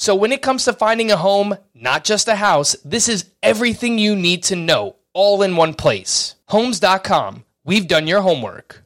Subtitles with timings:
[0.00, 3.98] So, when it comes to finding a home, not just a house, this is everything
[3.98, 6.36] you need to know all in one place.
[6.46, 7.44] Homes.com.
[7.64, 8.84] We've done your homework.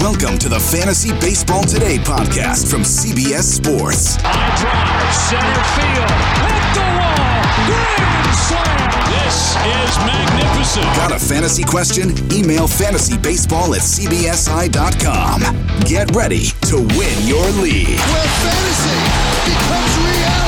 [0.00, 4.16] Welcome to the Fantasy Baseball Today podcast from CBS Sports.
[4.18, 6.10] High drive, center field,
[6.50, 7.07] hit the wall,
[7.68, 8.88] grand slam.
[9.12, 10.86] This is magnificent.
[10.96, 12.10] Got a fantasy question?
[12.32, 15.40] Email fantasybaseball at cbsi.com.
[15.84, 18.00] Get ready to win your league.
[18.00, 18.98] Where fantasy
[19.44, 20.47] becomes reality.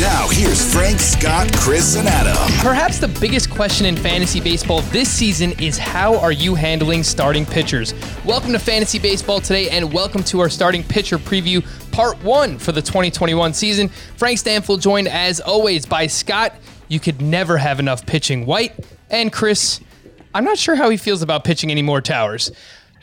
[0.00, 2.36] Now, here's Frank, Scott, Chris, and Adam.
[2.60, 7.44] Perhaps the biggest question in fantasy baseball this season is how are you handling starting
[7.44, 7.94] pitchers?
[8.24, 12.70] Welcome to Fantasy Baseball today, and welcome to our starting pitcher preview, part one for
[12.70, 13.88] the 2021 season.
[13.88, 16.54] Frank Stampfl joined as always by Scott.
[16.86, 18.76] You could never have enough pitching white,
[19.10, 19.80] and Chris.
[20.32, 22.52] I'm not sure how he feels about pitching any more towers.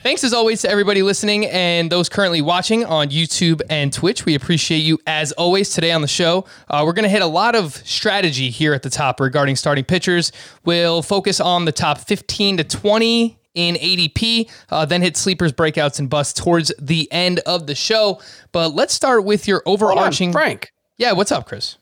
[0.05, 4.23] Thanks as always to everybody listening and those currently watching on YouTube and Twitch.
[4.23, 6.45] We appreciate you as always today on the show.
[6.69, 9.83] Uh, we're going to hit a lot of strategy here at the top regarding starting
[9.83, 10.31] pitchers.
[10.63, 15.97] We'll focus on the top 15 to 20 in ADP, uh, then hit sleepers, breakouts,
[15.97, 18.21] and busts towards the end of the show.
[18.51, 20.31] But let's start with your Hold on, overarching.
[20.31, 20.71] Frank.
[20.99, 21.77] Yeah, what's up, Chris?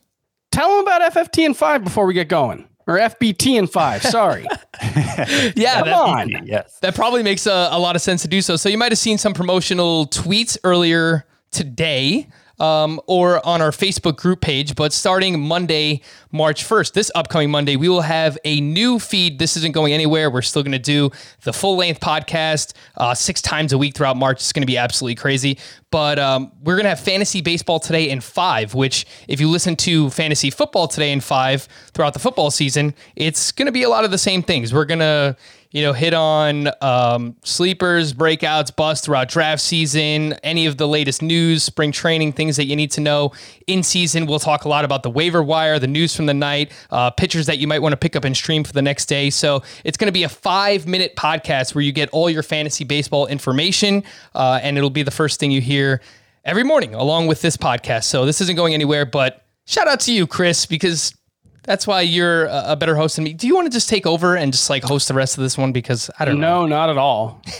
[0.50, 4.02] Tell them about FFT and five before we get going, or FBT and five.
[4.02, 4.46] Sorry,
[5.56, 6.46] Yeah, come that- on.
[6.46, 6.78] Yes.
[6.80, 8.56] That probably makes a, a lot of sense to do so.
[8.56, 12.28] So you might have seen some promotional tweets earlier today
[12.58, 16.00] um, or on our Facebook group page, but starting Monday,
[16.30, 19.38] March 1st, this upcoming Monday, we will have a new feed.
[19.38, 20.30] This isn't going anywhere.
[20.30, 21.10] We're still going to do
[21.42, 24.38] the full length podcast uh, six times a week throughout March.
[24.38, 25.58] It's going to be absolutely crazy.
[25.90, 29.76] But um, we're going to have fantasy baseball today in five, which, if you listen
[29.76, 33.88] to fantasy football today in five throughout the football season, it's going to be a
[33.88, 34.74] lot of the same things.
[34.74, 35.36] We're going to
[35.74, 41.20] you know, hit on um, sleepers, breakouts, busts throughout draft season, any of the latest
[41.20, 43.32] news, spring training, things that you need to know
[43.66, 44.26] in season.
[44.26, 47.46] We'll talk a lot about the waiver wire, the news from the night, uh, pitchers
[47.46, 49.30] that you might want to pick up and stream for the next day.
[49.30, 52.84] So it's going to be a five minute podcast where you get all your fantasy
[52.84, 54.04] baseball information,
[54.36, 56.00] uh, and it'll be the first thing you hear
[56.44, 58.04] every morning along with this podcast.
[58.04, 61.16] So this isn't going anywhere, but shout out to you, Chris, because
[61.64, 63.32] that's why you're a better host than me.
[63.32, 65.58] Do you want to just take over and just like host the rest of this
[65.58, 65.72] one?
[65.72, 66.62] Because I don't know.
[66.62, 67.42] No, not at all.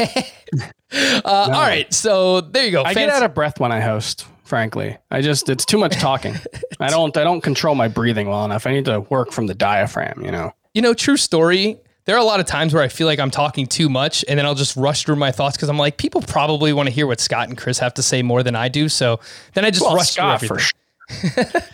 [0.92, 1.92] Uh, All right.
[1.92, 2.84] So there you go.
[2.84, 4.26] I get out of breath when I host.
[4.44, 6.36] Frankly, I just it's too much talking.
[6.80, 8.64] I don't I don't control my breathing well enough.
[8.66, 10.24] I need to work from the diaphragm.
[10.24, 10.52] You know.
[10.72, 11.78] you know, true story.
[12.04, 14.38] There are a lot of times where I feel like I'm talking too much and
[14.38, 17.06] then I'll just rush through my thoughts because I'm like, people probably want to hear
[17.08, 18.88] what Scott and Chris have to say more than I do.
[18.90, 19.18] So
[19.54, 20.68] then I just Well, rush Scott through for everything.
[20.68, 20.78] sure.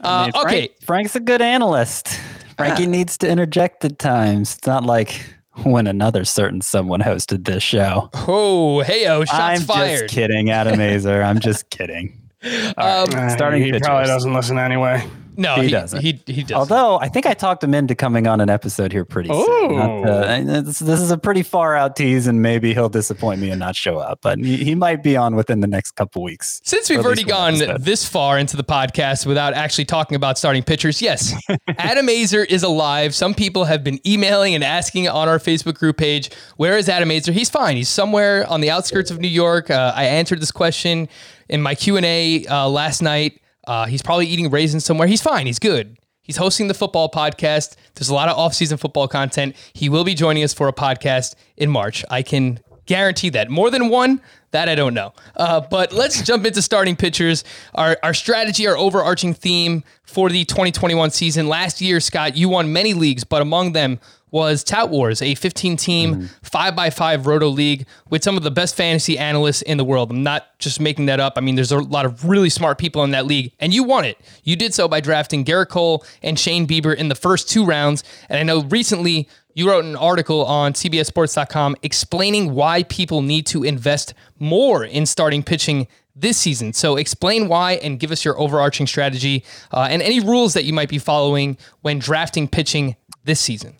[0.00, 0.68] Uh, Frank- okay.
[0.80, 2.08] Frank's a good analyst.
[2.56, 4.56] Frankie needs to interject at times.
[4.56, 5.22] It's not like
[5.64, 8.08] when another certain someone hosted this show.
[8.14, 10.02] Oh, hey, oh, shots I'm fired.
[10.08, 11.22] just kidding, Adam Aizer.
[11.22, 12.18] I'm just kidding.
[12.42, 13.86] Um, Uh, Starting he pitchers.
[13.86, 15.04] probably doesn't listen anyway.
[15.36, 16.00] no, he he, doesn't.
[16.00, 16.56] He, he does.
[16.56, 19.76] Although I think I talked him into coming on an episode here pretty soon.
[19.76, 23.50] Not, uh, this, this is a pretty far out tease, and maybe he'll disappoint me
[23.50, 24.20] and not show up.
[24.22, 26.60] But he, he might be on within the next couple weeks.
[26.64, 27.82] Since we've already gone episode.
[27.84, 31.34] this far into the podcast without actually talking about starting pitchers, yes,
[31.78, 33.14] Adam Aizer is alive.
[33.14, 37.08] Some people have been emailing and asking on our Facebook group page, where is Adam
[37.10, 37.32] Aizer?
[37.32, 37.76] He's fine.
[37.76, 39.70] He's somewhere on the outskirts of New York.
[39.70, 41.08] Uh, I answered this question
[41.48, 43.40] in my Q&A uh, last night.
[43.66, 45.08] Uh, he's probably eating raisins somewhere.
[45.08, 45.46] He's fine.
[45.46, 45.98] He's good.
[46.22, 47.76] He's hosting the football podcast.
[47.94, 49.56] There's a lot of off-season football content.
[49.72, 52.04] He will be joining us for a podcast in March.
[52.10, 53.50] I can guarantee that.
[53.50, 55.12] More than one, that I don't know.
[55.36, 57.44] Uh, but let's jump into starting pitchers.
[57.74, 61.48] Our, our strategy, our overarching theme for the 2021 season.
[61.48, 64.00] Last year, Scott, you won many leagues, but among them
[64.30, 69.18] was Tout Wars, a 15 team, 5x5 roto league with some of the best fantasy
[69.18, 70.10] analysts in the world.
[70.10, 71.34] I'm not just making that up.
[71.36, 74.04] I mean, there's a lot of really smart people in that league, and you won
[74.04, 74.18] it.
[74.44, 78.04] You did so by drafting Gerrit Cole and Shane Bieber in the first two rounds.
[78.28, 83.64] And I know recently you wrote an article on CBSSports.com explaining why people need to
[83.64, 86.72] invest more in starting pitching this season.
[86.72, 90.72] So, explain why and give us your overarching strategy uh, and any rules that you
[90.72, 93.76] might be following when drafting pitching this season.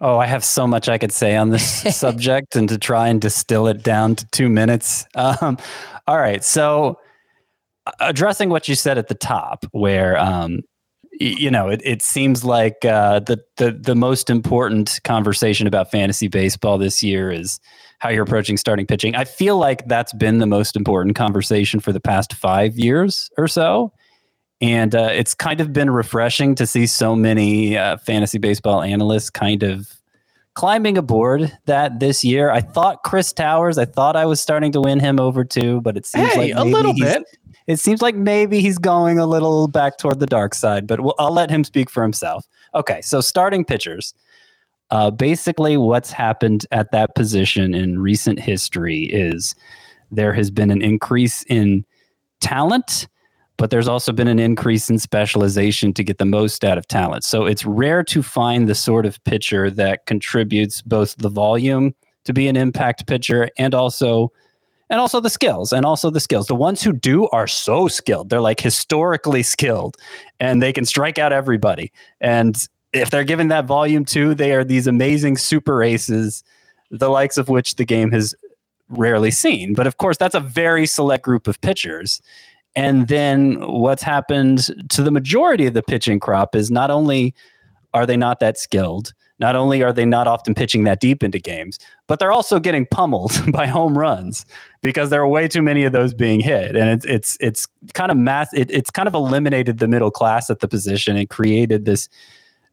[0.00, 3.20] Oh, I have so much I could say on this subject, and to try and
[3.20, 5.06] distill it down to two minutes.
[5.14, 5.58] Um,
[6.06, 6.98] all right, so
[8.00, 10.60] addressing what you said at the top, where um,
[11.18, 16.28] you know it, it seems like uh, the, the the most important conversation about fantasy
[16.28, 17.58] baseball this year is
[17.98, 19.14] how you're approaching starting pitching.
[19.14, 23.48] I feel like that's been the most important conversation for the past five years or
[23.48, 23.92] so.
[24.60, 29.28] And uh, it's kind of been refreshing to see so many uh, fantasy baseball analysts
[29.28, 29.96] kind of
[30.54, 32.50] climbing aboard that this year.
[32.50, 35.96] I thought Chris Towers, I thought I was starting to win him over too, but
[35.96, 37.24] it seems hey, like a little bit.
[37.66, 41.14] It seems like maybe he's going a little back toward the dark side, but we'll,
[41.18, 42.46] I'll let him speak for himself.
[42.74, 44.14] Okay, so starting pitchers.
[44.90, 49.56] Uh, basically, what's happened at that position in recent history is
[50.12, 51.84] there has been an increase in
[52.40, 53.08] talent,
[53.56, 57.24] but there's also been an increase in specialization to get the most out of talent.
[57.24, 61.94] So it's rare to find the sort of pitcher that contributes both the volume
[62.24, 64.32] to be an impact pitcher and also
[64.88, 68.30] and also the skills and also the skills the ones who do are so skilled
[68.30, 69.96] they're like historically skilled
[70.38, 74.64] and they can strike out everybody and if they're given that volume too, they are
[74.64, 76.42] these amazing super aces,
[76.90, 78.34] the likes of which the game has
[78.88, 79.74] rarely seen.
[79.74, 82.20] But of course, that's a very select group of pitchers.
[82.76, 87.34] And then what's happened to the majority of the pitching crop is not only
[87.94, 91.38] are they not that skilled, not only are they not often pitching that deep into
[91.38, 94.44] games, but they're also getting pummeled by home runs
[94.82, 96.76] because there are way too many of those being hit.
[96.76, 100.50] And it's it's it's kind of mass it, it's kind of eliminated the middle class
[100.50, 102.08] at the position and created this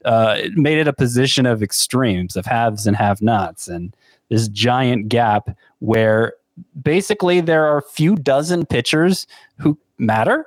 [0.05, 3.95] uh, it made it a position of extremes, of haves and have nots, and
[4.29, 6.33] this giant gap where
[6.81, 9.27] basically there are a few dozen pitchers
[9.57, 10.45] who matter,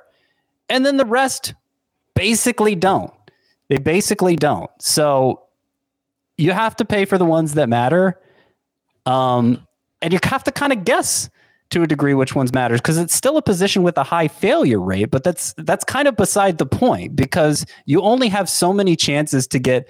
[0.69, 1.53] and then the rest
[2.15, 3.13] basically don't.
[3.69, 4.71] They basically don't.
[4.79, 5.43] So
[6.37, 8.19] you have to pay for the ones that matter.
[9.05, 9.65] Um,
[10.01, 11.29] and you have to kind of guess
[11.69, 14.79] to a degree which ones matters because it's still a position with a high failure
[14.79, 18.95] rate but that's that's kind of beside the point because you only have so many
[18.95, 19.89] chances to get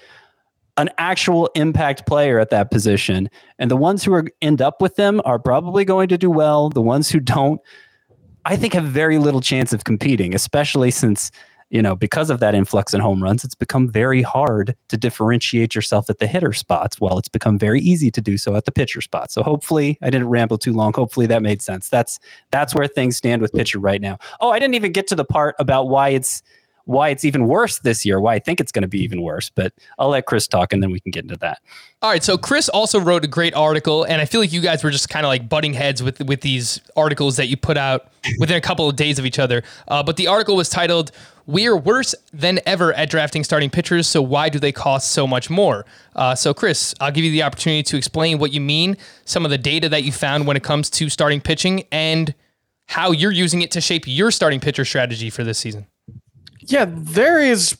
[0.78, 3.30] an actual impact player at that position
[3.60, 6.70] and the ones who are end up with them are probably going to do well
[6.70, 7.60] the ones who don't
[8.46, 11.32] i think have very little chance of competing especially since
[11.70, 15.76] you know, because of that influx in home runs, it's become very hard to differentiate
[15.76, 18.72] yourself at the hitter spots while it's become very easy to do so at the
[18.72, 19.32] pitcher spot.
[19.32, 20.94] So hopefully I didn't ramble too long.
[20.94, 21.90] Hopefully that made sense.
[21.90, 22.20] That's
[22.52, 24.18] that's where things stand with pitcher right now.
[24.40, 26.42] Oh, I didn't even get to the part about why it's
[26.88, 29.50] why it's even worse this year, why I think it's going to be even worse.
[29.50, 31.60] But I'll let Chris talk and then we can get into that.
[32.02, 32.24] All right.
[32.24, 35.10] So Chris also wrote a great article, and I feel like you guys were just
[35.10, 38.62] kind of like butting heads with with these articles that you put out within a
[38.62, 39.64] couple of days of each other.
[39.88, 41.12] Uh, but the article was titled
[41.48, 45.50] "We're Worse Than Ever at Drafting Starting Pitchers, so why do they cost so much
[45.50, 45.86] more?"
[46.16, 48.96] Uh, so Chris, I'll give you the opportunity to explain what you mean,
[49.26, 52.36] some of the data that you found when it comes to starting pitching, and
[52.86, 55.88] how you're using it to shape your starting pitcher strategy for this season.
[56.68, 57.78] Yeah, there is.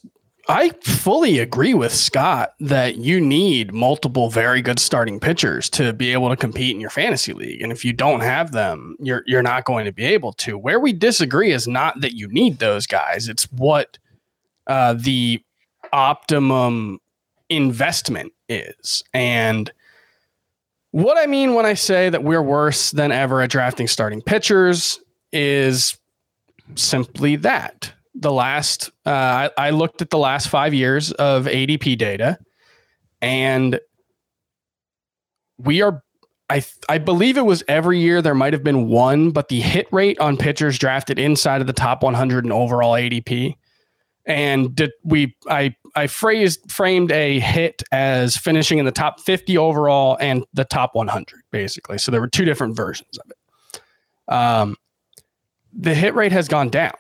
[0.50, 6.14] I fully agree with Scott that you need multiple very good starting pitchers to be
[6.14, 7.62] able to compete in your fantasy league.
[7.62, 10.58] And if you don't have them, you're you're not going to be able to.
[10.58, 13.98] Where we disagree is not that you need those guys; it's what
[14.68, 15.44] uh, the
[15.92, 17.00] optimum
[17.50, 19.04] investment is.
[19.14, 19.70] And
[20.92, 25.00] what I mean when I say that we're worse than ever at drafting starting pitchers
[25.34, 25.98] is
[26.76, 31.98] simply that the last uh, I, I looked at the last five years of ADP
[31.98, 32.38] data,
[33.22, 33.80] and
[35.58, 36.04] we are
[36.50, 39.88] I I believe it was every year there might have been one, but the hit
[39.92, 43.56] rate on pitchers drafted inside of the top 100 in overall ADP,
[44.26, 49.58] and did we I I phrased framed a hit as finishing in the top 50
[49.58, 51.98] overall and the top 100 basically.
[51.98, 53.82] So there were two different versions of it.
[54.34, 54.76] Um,
[55.72, 56.94] the hit rate has gone down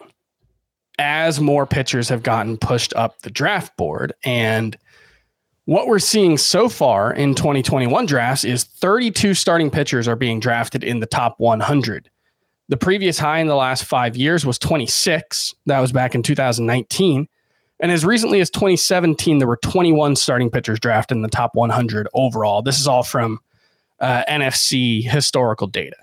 [0.97, 4.13] as more pitchers have gotten pushed up the draft board.
[4.23, 4.77] And
[5.65, 10.83] what we're seeing so far in 2021 drafts is 32 starting pitchers are being drafted
[10.83, 12.09] in the top 100.
[12.69, 15.55] The previous high in the last five years was 26.
[15.65, 17.27] That was back in 2019.
[17.79, 22.07] And as recently as 2017, there were 21 starting pitchers drafted in the top 100
[22.13, 22.61] overall.
[22.61, 23.39] This is all from
[23.99, 25.97] uh, NFBC historical data.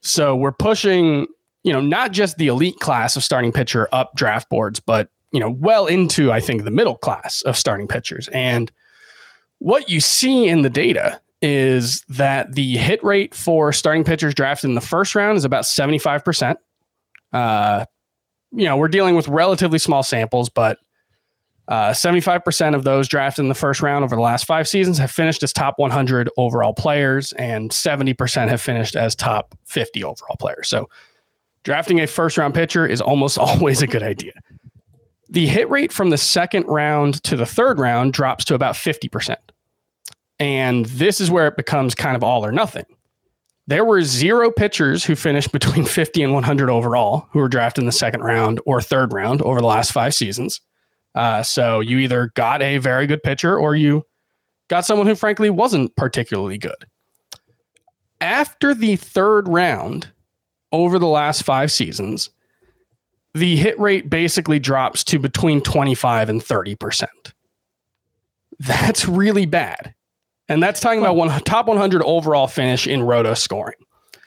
[0.00, 1.26] So we're pushing
[1.62, 5.40] you know, not just the elite class of starting pitcher up draft boards, but, you
[5.40, 8.28] know, well into, I think, the middle class of starting pitchers.
[8.28, 8.70] And
[9.58, 14.68] what you see in the data is that the hit rate for starting pitchers drafted
[14.68, 16.56] in the first round is about 75%.
[17.32, 17.84] Uh,
[18.52, 20.78] you know, we're dealing with relatively small samples, but
[21.68, 25.10] uh, 75% of those drafted in the first round over the last five seasons have
[25.10, 30.68] finished as top 100 overall players, and 70% have finished as top 50 overall players.
[30.68, 30.88] So,
[31.64, 34.32] drafting a first round pitcher is almost always a good idea.
[35.28, 39.36] The hit rate from the second round to the third round drops to about 50%.
[40.40, 42.86] And this is where it becomes kind of all or nothing.
[43.66, 47.86] There were zero pitchers who finished between 50 and 100 overall who were drafted in
[47.86, 50.60] the second round or third round over the last five seasons.
[51.14, 54.04] Uh, so you either got a very good pitcher or you
[54.68, 56.86] got someone who, frankly, wasn't particularly good.
[58.20, 60.08] After the third round
[60.72, 62.30] over the last five seasons,
[63.34, 67.06] the hit rate basically drops to between 25 and 30%.
[68.58, 69.94] That's really bad.
[70.48, 73.76] And that's talking about one top 100 overall finish in roto scoring.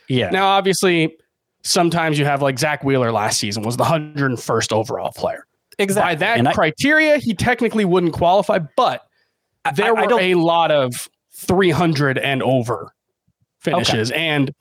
[0.08, 0.30] Yeah.
[0.30, 1.18] Now, obviously,
[1.64, 5.46] sometimes you have like Zack Wheeler last season was the 101st overall player.
[5.80, 6.12] exactly.
[6.12, 9.06] By that And I- criteria, he technically wouldn't qualify, but
[9.76, 12.94] there I were a lot of 300 and over
[13.60, 14.12] finishes.
[14.12, 14.54] And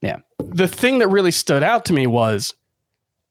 [0.00, 0.18] Yeah.
[0.38, 2.54] the thing that really stood out to me was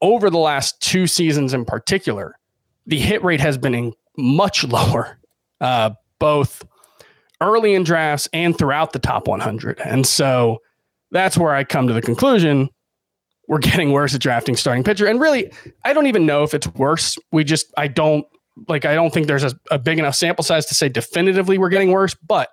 [0.01, 2.37] over the last two seasons in particular,
[2.85, 5.17] the hit rate has been much lower,
[5.61, 6.65] uh, both
[7.41, 9.79] early in drafts and throughout the top 100.
[9.79, 10.61] And so
[11.11, 12.69] that's where I come to the conclusion
[13.47, 15.07] we're getting worse at drafting starting pitcher.
[15.07, 15.51] And really,
[15.83, 17.17] I don't even know if it's worse.
[17.31, 18.25] We just, I don't
[18.67, 21.69] like, I don't think there's a, a big enough sample size to say definitively we're
[21.69, 22.13] getting worse.
[22.15, 22.49] But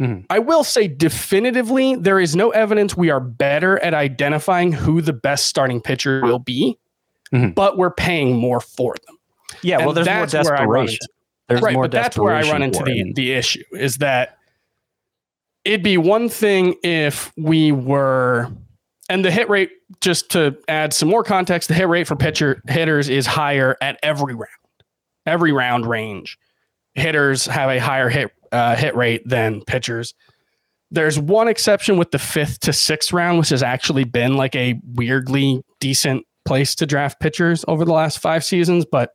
[0.00, 0.26] Mhm.
[0.28, 5.12] I will say definitively, there is no evidence we are better at identifying who the
[5.14, 6.78] best starting pitcher will be,
[7.32, 7.54] Mhm.
[7.54, 9.16] but we're paying more for them.
[9.62, 9.78] yeah.
[9.78, 10.98] Well, and there's more that's where I run desperation.
[11.00, 11.08] into-
[11.48, 13.12] There's right, more but that's where I run into the.
[13.14, 14.36] The issue is that
[15.64, 18.50] it'd be one thing if we were
[19.08, 22.60] and the hit rate just to add some more context the hit rate for pitcher
[22.68, 24.50] hitters is higher at every round
[25.26, 26.36] every round range
[26.94, 30.14] hitters have a higher hit uh, hit rate than pitchers
[30.90, 34.80] there's one exception with the fifth to sixth round which has actually been like a
[34.94, 39.10] weirdly decent place to draft pitchers over the last five seasons but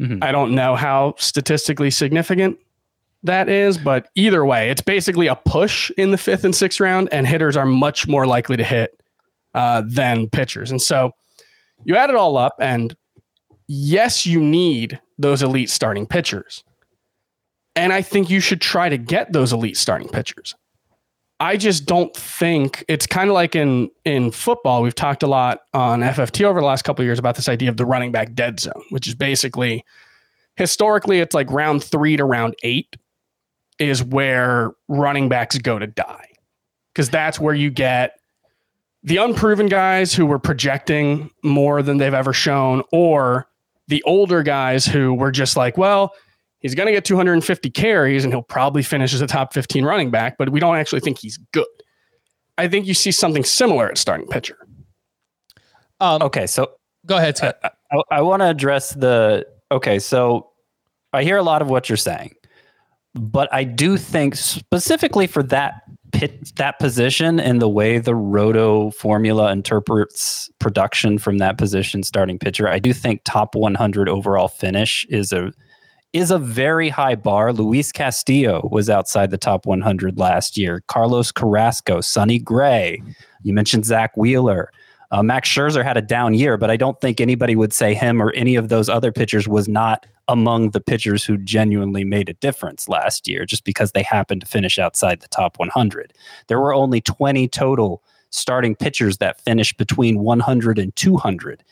[0.00, 0.24] Mhm.
[0.24, 2.58] I don't know how statistically significant
[3.22, 7.08] that is, but either way, it's basically a push in the fifth and sixth round,
[7.12, 9.00] and hitters are much more likely to hit
[9.54, 10.72] uh, than pitchers.
[10.72, 11.12] And so
[11.84, 12.96] you add it all up, and
[13.68, 16.64] yes, you need those elite starting pitchers.
[17.76, 20.54] And I think you should try to get those elite starting pitchers.
[21.40, 24.82] I just don't think it's kind of like in in football.
[24.82, 27.68] We've talked a lot on FFT over the last couple of years about this idea
[27.68, 29.84] of the running back dead zone, which is basically
[30.56, 32.96] historically it's like round three to round eight
[33.80, 36.28] is where running backs go to die
[36.92, 38.20] because that's where you get
[39.04, 43.46] the unproven guys who were projecting more than they've ever shown, or
[43.86, 46.14] the older guys who were just like, well,
[46.64, 50.10] he's going to get 250 carries and he'll probably finish as a top 15 running
[50.10, 51.64] back, but we don't actually think he's good.
[52.58, 54.56] I think you see something similar at starting pitcher.
[56.00, 56.72] Um, okay, so
[57.06, 57.56] Go ahead, Scott.
[57.62, 59.98] I, I want to address the okay.
[59.98, 60.50] So
[61.12, 62.34] I hear a lot of what you're saying,
[63.14, 68.90] but I do think specifically for that pit that position and the way the Roto
[68.92, 75.04] formula interprets production from that position, starting pitcher, I do think top 100 overall finish
[75.10, 75.52] is a
[76.14, 77.52] is a very high bar.
[77.52, 80.80] Luis Castillo was outside the top 100 last year.
[80.86, 83.02] Carlos Carrasco, Sonny Gray.
[83.42, 84.70] You mentioned Zack Wheeler.
[85.10, 88.22] Uh, Max Scherzer had a down year, but I don't think anybody would say him
[88.22, 92.34] or any of those other pitchers was not among the pitchers who genuinely made a
[92.34, 96.12] difference last year just because they happened to finish outside the top 100.
[96.46, 101.64] There were only 20 total starting pitchers that finished between 100 and 200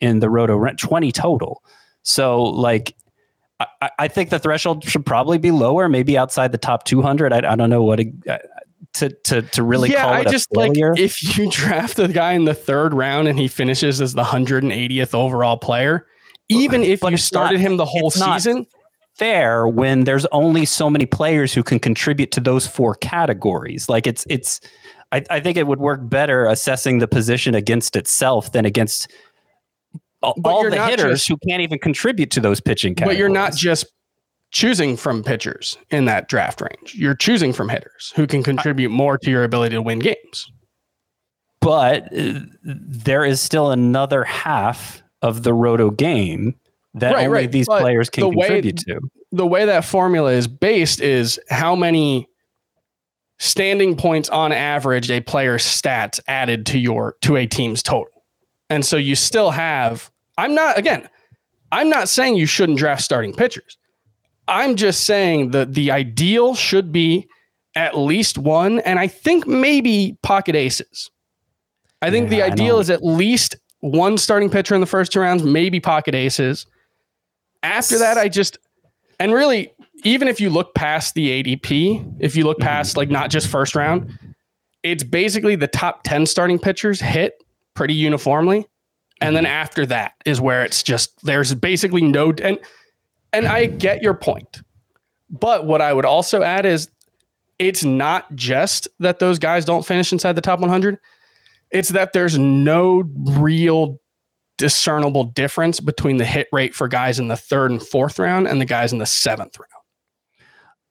[0.00, 1.62] in the Roto Rent, 20 total.
[2.02, 2.94] So, like,
[3.80, 7.32] I, I think the threshold should probably be lower, maybe outside the top 200.
[7.32, 8.38] I, I don't know what uh,
[8.94, 12.08] to to to really yeah, call I it a just like if you draft a
[12.08, 16.06] guy in the third round and he finishes as the 180th overall player,
[16.48, 18.66] even if But you started not- him the whole it's not season,
[19.16, 23.88] fair when there's only so many players who can contribute to those four categories.
[23.88, 24.60] Like it's it's
[25.12, 29.10] I, I think it would work better assessing the position against itself than against
[30.22, 33.16] all, But all you're the hitters just- who can't even contribute to those pitching but
[33.16, 33.86] you're not just
[34.52, 36.94] choosing from pitchers in that draft range.
[36.94, 40.50] You're choosing from hitters who can contribute more to your ability to win games.
[41.60, 46.54] but uh, there is still another half of the roto game
[46.94, 49.00] that Right, only right, these but players can the way- contribute to.
[49.30, 52.26] the way that formula is based is how many
[53.38, 58.19] standing points on average a player's stats added to your to a team's total.
[58.70, 61.08] And so you still have I'm not again,
[61.70, 63.76] I'm not saying you shouldn't draft starting pitchers.
[64.48, 67.28] I'm just saying that the ideal should be
[67.76, 71.10] at least one and I think maybe pocket aces.
[72.02, 75.12] I think the Yeah, I ideal is at least one starting pitcher in the first
[75.12, 76.66] two rounds, maybe pocket aces.
[77.62, 78.58] After that, I just
[79.18, 79.72] and really,
[80.02, 82.66] even if you look past the ADP, if you look mm-hmm.
[82.66, 84.18] past like not just first round,
[84.82, 87.34] it's basically the top 10 starting pitchers hit
[87.74, 88.66] pretty uniformly.
[89.20, 89.52] And then mm-hmm.
[89.52, 92.58] after that is where it's just there's basically no and
[93.32, 93.78] and I mm-hmm.
[93.78, 94.62] get your point.
[95.28, 96.88] But what I would also add is
[97.58, 100.98] it's not just that those guys don't finish inside the top 100.
[101.70, 103.04] It's that there's no
[103.38, 104.00] real
[104.56, 108.60] discernible difference between the hit rate for guys in the third and fourth round and
[108.60, 109.70] the guys in the seventh round.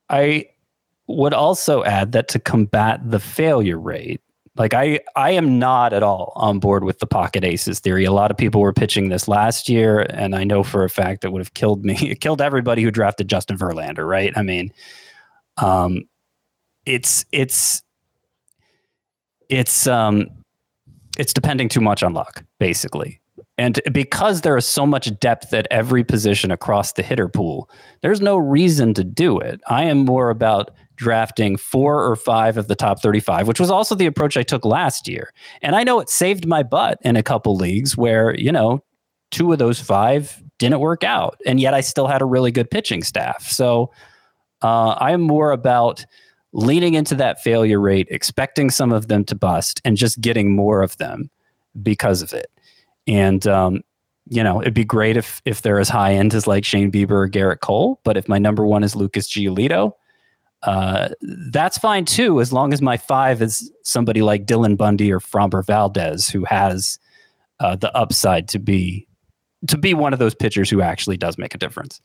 [0.09, 0.47] I
[1.07, 4.21] would also add that to combat the failure rate,
[4.59, 8.03] like I, I am not at all on board with the pocket aces theory.
[8.03, 11.23] A lot of people were pitching this last year, and I know for a fact
[11.23, 11.97] it would have killed me.
[12.09, 14.33] It killed everybody who drafted Justin Verlander, right?
[14.35, 14.73] I mean,
[15.57, 16.03] um,
[16.85, 17.81] it's it's
[19.47, 20.27] it's um
[21.17, 23.21] it's depending too much on luck, basically.
[23.57, 27.69] And because there is so much depth at every position across the hitter pool,
[28.01, 29.61] there's no reason to do it.
[29.67, 33.95] I am more about drafting four or five of the top 35, which was also
[33.95, 35.33] the approach I took last year.
[35.61, 38.83] And I know it saved my butt in a couple leagues where, you know,
[39.31, 41.39] two of those five didn't work out.
[41.45, 43.47] And yet I still had a really good pitching staff.
[43.47, 43.91] So
[44.61, 46.05] uh, I'm more about
[46.51, 50.81] leaning into that failure rate, expecting some of them to bust, and just getting more
[50.81, 51.29] of them
[51.81, 52.51] because of it.
[53.07, 53.83] And um,
[54.27, 57.11] you know, it'd be great if if they're as high end as like Shane Bieber
[57.11, 58.01] or Gerrit Cole.
[58.03, 59.93] But if my number one is Lucas Giolito,
[60.63, 65.19] uh, that's fine too, as long as my five is somebody like Dylan Bundy or
[65.19, 66.99] Framber Valdez, who has
[67.59, 69.07] uh, the upside to be
[69.67, 71.99] to be one of those pitchers who actually does make a difference.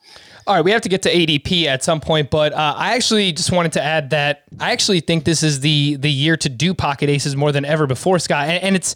[0.47, 3.31] All right, we have to get to ADP at some point, but uh, I actually
[3.33, 6.75] just wanted to add that I actually think this is the the year to do
[6.75, 8.95] pocket aces more than ever before, Scott, and, and it's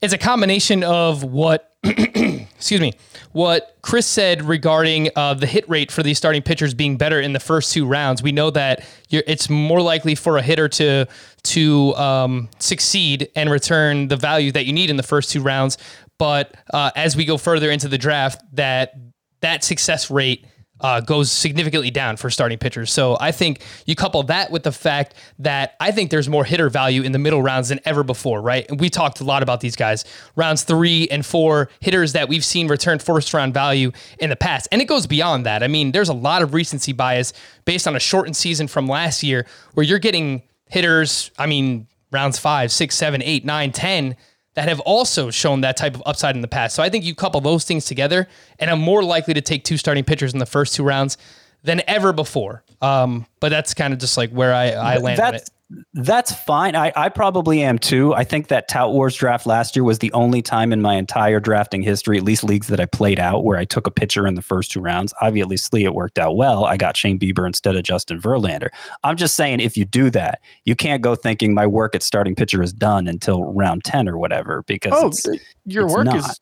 [0.00, 2.92] it's a combination of what excuse me
[3.34, 7.32] what Chris said regarding uh, the hit rate for these starting pitchers being better in
[7.32, 8.22] the first two rounds.
[8.22, 11.06] We know that it's more likely for a hitter to
[11.42, 15.78] to um, succeed and return the value that you need in the first two rounds.
[16.16, 18.94] But uh, as we go further into the draft, that
[19.40, 20.46] that success rate
[20.80, 22.92] uh, goes significantly down for starting pitchers.
[22.92, 26.68] So I think you couple that with the fact that I think there's more hitter
[26.68, 28.66] value in the middle rounds than ever before, right?
[28.68, 30.04] And we talked a lot about these guys.
[30.36, 34.68] Rounds three and four, hitters that we've seen return first round value in the past.
[34.72, 35.62] And it goes beyond that.
[35.62, 37.32] I mean, there's a lot of recency bias
[37.64, 42.38] based on a shortened season from last year where you're getting hitters, I mean, rounds
[42.38, 44.16] five, six, seven, eight, nine, ten
[44.54, 46.74] that have also shown that type of upside in the past.
[46.74, 49.76] So I think you couple those things together, and I'm more likely to take two
[49.76, 51.18] starting pitchers in the first two rounds
[51.62, 52.62] than ever before.
[52.80, 55.38] Um, but that's kind of just like where I, I land on it.
[55.38, 55.50] That's
[55.94, 56.76] that's fine.
[56.76, 58.14] I, I probably am too.
[58.14, 61.40] I think that Tout Wars draft last year was the only time in my entire
[61.40, 64.34] drafting history, at least leagues that I played out, where I took a pitcher in
[64.34, 65.14] the first two rounds.
[65.20, 66.64] Obviously, it worked out well.
[66.64, 68.68] I got Shane Bieber instead of Justin Verlander.
[69.02, 72.34] I'm just saying, if you do that, you can't go thinking my work at starting
[72.34, 75.26] pitcher is done until round 10 or whatever, because Oh, it's,
[75.64, 76.16] your it's work not.
[76.16, 76.40] is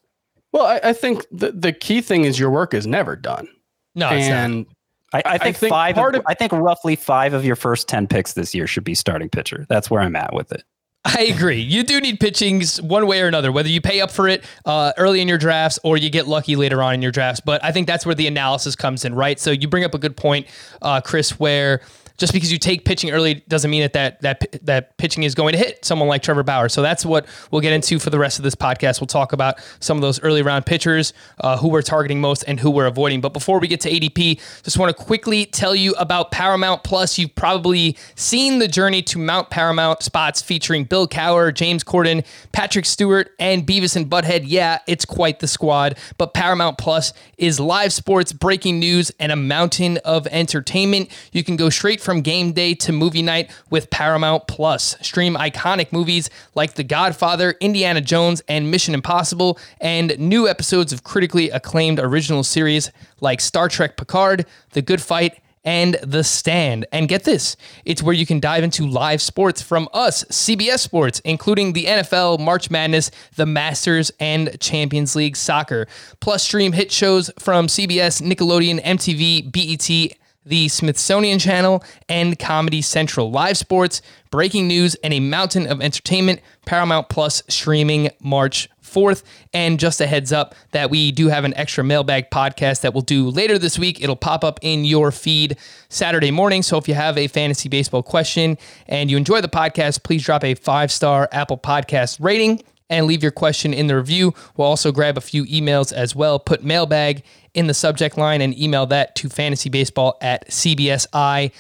[0.53, 0.67] well.
[0.67, 3.49] I, I think the, the key thing is your work is never done.
[3.95, 4.35] No, it's not.
[4.37, 4.67] and
[5.13, 5.99] I, I think, think five.
[5.99, 8.95] Of, of- I think roughly five of your first 10 picks this year should be
[8.95, 9.67] starting pitcher.
[9.69, 10.65] That's where I'm at with it.
[11.05, 11.61] I agree.
[11.61, 14.93] You do need pitchings one way or another, whether you pay up for it uh,
[14.97, 17.41] early in your drafts or you get lucky later on in your drafts.
[17.41, 19.41] But I think that's where the analysis comes in, right?
[19.41, 20.47] So you bring up a good point,
[20.81, 21.81] uh, Chris, where
[22.19, 25.53] just because you take pitching early doesn't mean that, that that that pitching is going
[25.53, 26.69] to hit someone like Trevor Bauer.
[26.69, 29.01] So that's what we'll get into for the rest of this podcast.
[29.01, 32.61] We'll talk about some of those early round pitchers, uh, who we're targeting most and
[32.61, 33.21] who we're avoiding.
[33.21, 37.19] But before we get to ADP, just want to quickly tell you about Paramount Plus.
[37.19, 42.87] You've probably seen the journey to Mount Paramount spots featuring Bill Cowher, James Corden, Patrick
[42.87, 44.43] Stewart, and Beavis and Butthead.
[44.45, 45.99] Yeah, it's quite the squad.
[46.19, 51.11] But Paramount Plus is live sports, breaking news, and a mountain of entertainment.
[51.33, 54.97] You can go straight from game day to movie night with Paramount Plus.
[55.01, 61.05] Stream iconic movies like The Godfather, Indiana Jones, and Mission Impossible, and new episodes of
[61.05, 66.87] critically acclaimed original series like Star Trek Picard, The Good Fight, and The Stand.
[66.93, 71.21] And get this it's where you can dive into live sports from us, CBS Sports,
[71.21, 75.87] including the NFL, March Madness, the Masters, and Champions League soccer.
[76.21, 83.31] Plus, stream hit shows from CBS, Nickelodeon, MTV, BET, the Smithsonian Channel, and Comedy Central.
[83.31, 86.41] Live sports, breaking news, and a mountain of entertainment.
[86.65, 89.23] Paramount Plus streaming March 4th.
[89.53, 93.03] And just a heads up that we do have an extra mailbag podcast that we'll
[93.03, 94.03] do later this week.
[94.03, 95.57] It'll pop up in your feed
[95.89, 96.63] Saturday morning.
[96.63, 100.45] So if you have a fantasy baseball question and you enjoy the podcast, please drop
[100.45, 104.35] a five star Apple Podcast rating and leave your question in the review.
[104.57, 106.39] We'll also grab a few emails as well.
[106.39, 107.25] Put mailbag
[107.55, 111.53] in the subject line and email that to fantasybaseball at cbsi.com.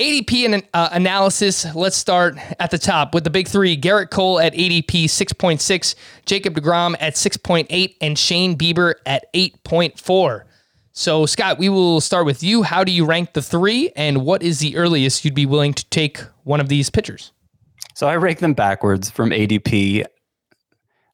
[0.00, 1.72] ADP and uh, analysis.
[1.72, 5.94] Let's start at the top with the big three: Gerrit Cole at ADP 6.6,
[6.26, 10.42] Jacob Degrom at 6.8, and Shane Bieber at 8.4.
[10.90, 12.64] So, Scott, we will start with you.
[12.64, 15.84] How do you rank the three, and what is the earliest you'd be willing to
[15.90, 17.30] take one of these pitchers?
[17.94, 20.04] So I rank them backwards from ADP.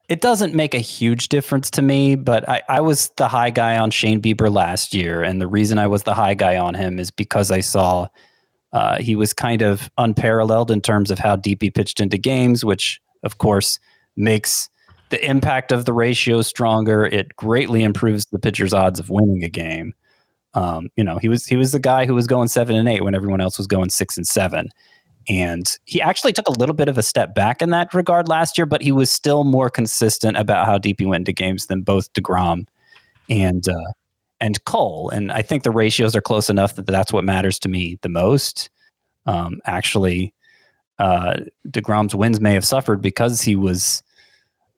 [0.08, 3.78] It doesn't make a huge difference to me, but I, I was the high guy
[3.78, 5.22] on Shane Bieber last year.
[5.22, 8.08] And the reason I was the high guy on him is because I saw
[8.72, 12.64] uh, he was kind of unparalleled in terms of how deep he pitched into games,
[12.64, 13.78] which of course
[14.16, 14.68] makes
[15.10, 17.04] the impact of the ratio stronger.
[17.04, 19.92] It greatly improves the pitcher's odds of winning a game.
[20.54, 23.04] Um, you know, he was he was the guy who was going seven and eight
[23.04, 24.70] when everyone else was going six and seven.
[25.28, 28.56] And he actually took a little bit of a step back in that regard last
[28.56, 31.82] year, but he was still more consistent about how deep he went into games than
[31.82, 32.66] both DeGrom
[33.28, 33.92] and uh,
[34.40, 35.10] and Cole.
[35.10, 38.08] And I think the ratios are close enough that that's what matters to me the
[38.08, 38.70] most.
[39.26, 40.32] Um, actually,
[40.98, 41.36] uh,
[41.68, 44.02] Degrom's wins may have suffered because he was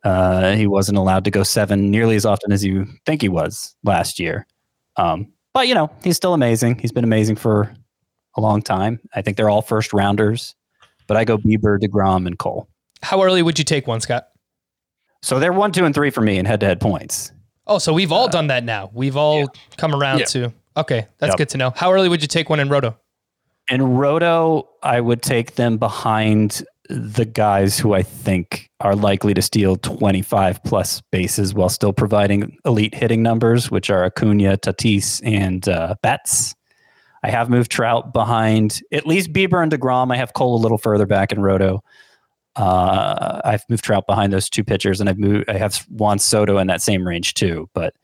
[0.04, 3.74] uh, he wasn't allowed to go seven nearly as often as you think he was
[3.84, 4.46] last year.
[4.96, 6.78] Um, but you know, he's still amazing.
[6.78, 7.72] He's been amazing for
[8.36, 9.00] a long time.
[9.14, 10.54] I think they're all first rounders,
[11.06, 12.68] but I go Bieber, Degrom, and Cole.
[13.02, 14.28] How early would you take one, Scott?
[15.22, 17.32] So they're one, two, and three for me in head-to-head points.
[17.66, 18.90] Oh, so we've all uh, done that now.
[18.92, 19.46] We've all yeah.
[19.76, 20.24] come around yeah.
[20.26, 20.52] to.
[20.76, 21.38] Okay, that's yep.
[21.38, 21.72] good to know.
[21.76, 22.96] How early would you take one in Roto?
[23.70, 29.42] In Roto, I would take them behind the guys who I think are likely to
[29.42, 35.68] steal 25 plus bases while still providing elite hitting numbers, which are Acuna, Tatis, and
[35.68, 36.54] uh, Betts.
[37.22, 40.12] I have moved Trout behind at least Bieber and DeGrom.
[40.12, 41.82] I have Cole a little further back in Roto.
[42.56, 45.48] Uh, I've moved Trout behind those two pitchers, and I've moved.
[45.48, 47.70] I have Juan Soto in that same range too.
[47.74, 47.94] But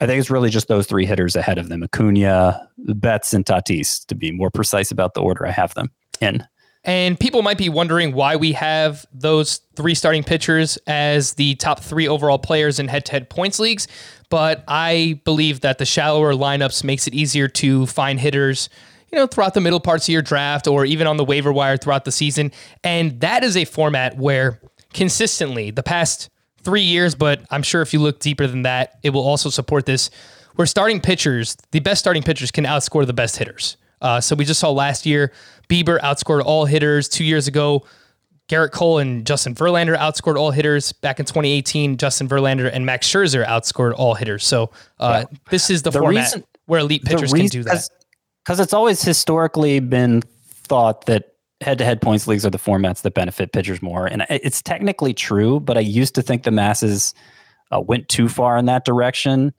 [0.00, 4.06] I think it's really just those three hitters ahead of them: Acuna, Betts, and Tatis.
[4.06, 6.46] To be more precise about the order I have them in.
[6.84, 11.80] And people might be wondering why we have those three starting pitchers as the top
[11.80, 13.88] three overall players in head-to-head points leagues.
[14.30, 18.68] But I believe that the shallower lineups makes it easier to find hitters
[19.10, 21.76] you know, throughout the middle parts of your draft or even on the waiver wire
[21.76, 22.52] throughout the season.
[22.84, 24.60] And that is a format where
[24.92, 26.28] consistently the past
[26.62, 29.86] three years, but I'm sure if you look deeper than that, it will also support
[29.86, 30.10] this.
[30.56, 33.76] Where starting pitchers, the best starting pitchers can outscore the best hitters.
[34.00, 35.32] Uh, so we just saw last year,
[35.68, 37.08] Bieber outscored all hitters.
[37.08, 37.84] Two years ago,
[38.48, 40.92] Gerrit Cole and Justin Verlander outscored all hitters.
[40.92, 44.46] Back in 2018, Justin Verlander and Max Scherzer outscored all hitters.
[44.46, 45.38] So uh, yeah.
[45.50, 47.88] this is the, the format reason, where elite pitchers reason, can do that
[48.44, 50.22] because it's always historically been
[50.64, 55.12] thought that head-to-head points leagues are the formats that benefit pitchers more, and it's technically
[55.12, 55.60] true.
[55.60, 57.14] But I used to think the masses
[57.70, 59.52] uh, went too far in that direction.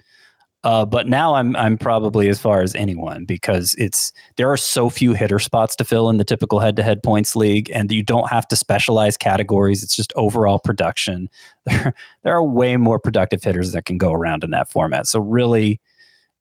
[0.64, 4.90] Uh, but now I'm I'm probably as far as anyone because it's there are so
[4.90, 8.48] few hitter spots to fill in the typical head-to-head points league, and you don't have
[8.50, 9.84] to specialize categories.
[9.84, 11.30] It's just overall production.
[11.66, 11.94] There
[12.24, 15.08] there are way more productive hitters that can go around in that format.
[15.08, 15.80] So really,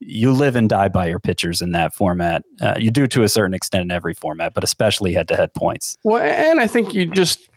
[0.00, 2.42] you live and die by your pitchers in that format.
[2.60, 5.54] Uh, you do to a certain extent in every format, but especially head to head
[5.54, 5.96] points.
[6.02, 7.48] Well, and I think you just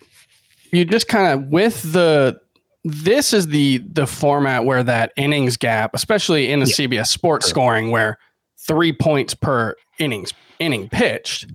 [0.71, 2.39] you just kind of with the
[2.83, 6.87] this is the the format where that innings gap, especially in the yeah.
[6.87, 7.51] CBS Sports sure.
[7.51, 8.17] scoring, where
[8.57, 11.51] three points per innings inning pitched.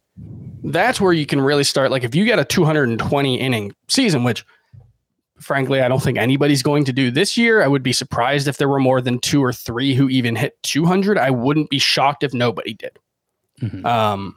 [0.65, 1.91] That's where you can really start.
[1.91, 4.45] Like if you get a 220 inning season, which
[5.39, 7.63] frankly, I don't think anybody's going to do this year.
[7.63, 10.61] I would be surprised if there were more than two or three who even hit
[10.63, 11.19] 200.
[11.19, 12.99] I wouldn't be shocked if nobody did.
[13.61, 13.85] Mm-hmm.
[13.87, 14.37] Um,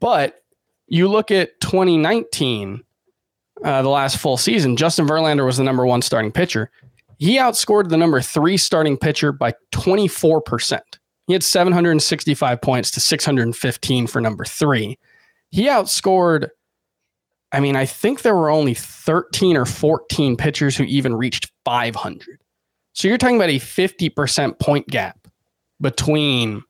[0.00, 0.42] but
[0.86, 2.84] you look at 2019,
[3.64, 6.70] uh, the last full season, Justin Verlander was the number one starting pitcher.
[7.18, 10.80] He outscored the number three starting pitcher by 24%.
[11.26, 14.98] He had 765 points to 615 for number three.
[15.50, 16.48] He outscored
[17.52, 22.42] I mean, I think there were only 13 or 14 pitchers who even reached 500.
[22.92, 25.28] So you're talking about a 50% point gap
[25.80, 26.62] between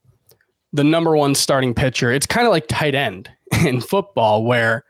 [0.73, 2.13] the number one starting pitcher.
[2.13, 3.31] It's kind of like tight end
[3.65, 4.85] in football, where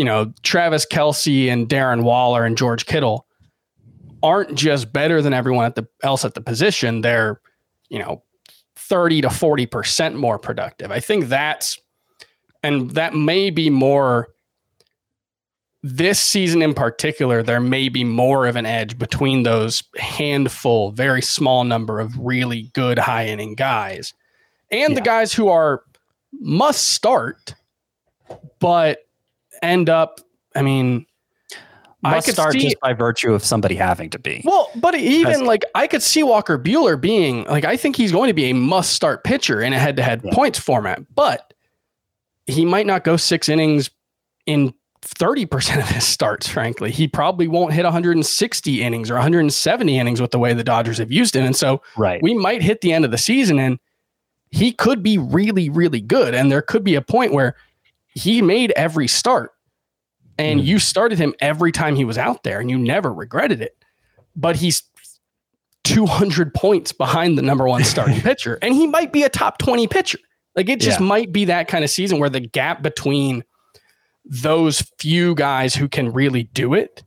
[0.00, 3.26] you know Travis Kelce and Darren Waller and George Kittle
[4.22, 7.02] aren't just better than everyone at the else at the position.
[7.02, 7.38] They're
[7.90, 8.22] you know
[8.76, 10.90] 30 to 40 percent more productive.
[10.90, 11.78] I think that's
[12.62, 14.28] and that may be more
[15.82, 21.20] this season in particular, there may be more of an edge between those handful, very
[21.20, 24.14] small number of really good high inning guys
[24.70, 25.82] and the guys who are
[26.32, 27.54] must start,
[28.60, 29.00] but
[29.62, 30.20] end up,
[30.54, 31.06] I mean,
[32.02, 34.42] I Must could start see- just by virtue of somebody having to be.
[34.44, 38.28] well, but even like I could see Walker Buehler being like I think he's going
[38.28, 41.52] to be a must start pitcher in a head to head points format, but
[42.46, 43.90] he might not go six innings
[44.46, 46.90] in 30% of his starts, frankly.
[46.90, 51.10] He probably won't hit 160 innings or 170 innings with the way the Dodgers have
[51.10, 51.44] used him.
[51.44, 52.22] And so right.
[52.22, 53.78] we might hit the end of the season and
[54.50, 56.34] he could be really, really good.
[56.34, 57.56] And there could be a point where
[58.14, 59.52] he made every start
[60.38, 60.64] and Mhm.
[60.64, 63.76] you started him every time he was out there and you never regretted it.
[64.36, 64.82] But he's
[65.84, 69.86] 200 points behind the number one starting pitcher and he might be a top 20
[69.86, 70.18] pitcher.
[70.54, 71.06] Like it just Yeah.
[71.06, 73.44] might be that kind of season where the gap between
[74.24, 77.02] those few guys who can really do it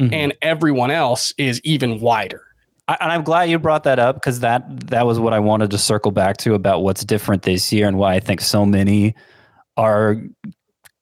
[0.00, 0.12] Mhm.
[0.12, 2.42] and everyone else is even wider.
[2.88, 5.70] I, and I'm glad you brought that up because that that was what I wanted
[5.72, 9.14] to circle back to about what's different this year and why I think so many
[9.76, 10.16] are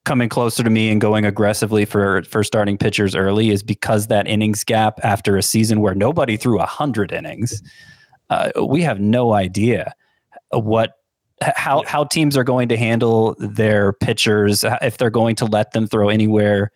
[0.04, 4.28] coming closer to me and going aggressively for for starting pitchers early is because that
[4.28, 7.62] innings gap after a season where nobody threw a hundred innings,
[8.30, 9.94] uh, we have no idea
[10.50, 10.92] what
[11.42, 15.87] how how teams are going to handle their pitchers if they're going to let them
[15.87, 16.70] throw anywhere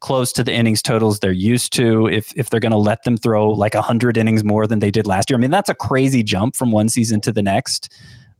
[0.00, 3.16] close to the innings totals they're used to if if they're going to let them
[3.16, 5.38] throw like 100 innings more than they did last year.
[5.38, 7.92] I mean that's a crazy jump from one season to the next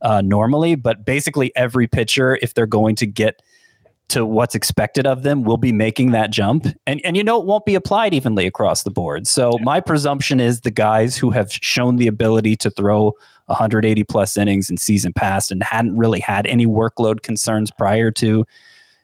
[0.03, 3.41] uh, normally but basically every pitcher if they're going to get
[4.09, 6.67] to what's expected of them will be making that jump.
[6.85, 9.27] And and you know it won't be applied evenly across the board.
[9.27, 13.13] So my presumption is the guys who have shown the ability to throw
[13.47, 18.45] 180 plus innings in season past and hadn't really had any workload concerns prior to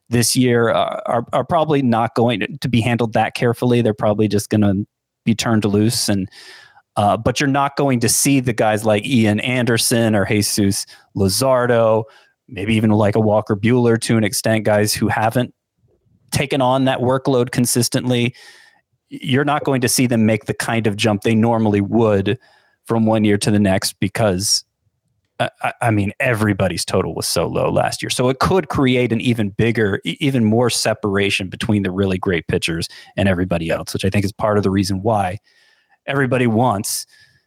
[0.10, 3.82] this year uh, are, are probably not going to, to be handled that carefully.
[3.82, 4.88] They're probably just going to
[5.26, 6.30] be turned loose and
[7.00, 10.86] uh, but you're not going to see the guys like Ian Anderson or Jesus
[11.16, 12.04] Luzardo,
[12.50, 15.54] maybe even like a Walker Buehler to an extent, guys who haven't
[16.32, 18.36] taken on that workload consistently.
[19.08, 22.38] You're not going to see them make the kind of jump they normally would
[22.86, 24.66] from one year to the next because
[25.40, 28.10] I- I, mean, everybody's total was so low last year.
[28.10, 32.90] So it could create an even bigger, even more separation between the really great pitchers
[33.16, 35.38] and everybody else, which I think is part of the reason why
[36.10, 37.06] everybody wants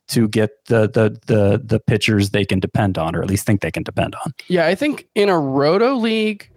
[0.09, 3.61] to get the the the the pitchers they can depend on, or at least think
[3.61, 4.33] they can depend on.
[4.49, 6.51] Yeah, I think in a roto league,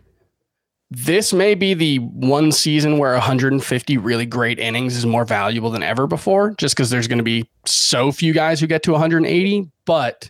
[0.91, 5.83] this may be the one season where 150 really great innings is more valuable than
[5.83, 9.69] ever before, just because there's going to be so few guys who get to 180.
[9.85, 10.29] But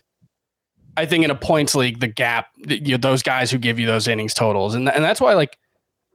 [0.96, 3.86] I think in a points league, the gap, you know, those guys who give you
[3.86, 5.58] those innings totals, and and that's why like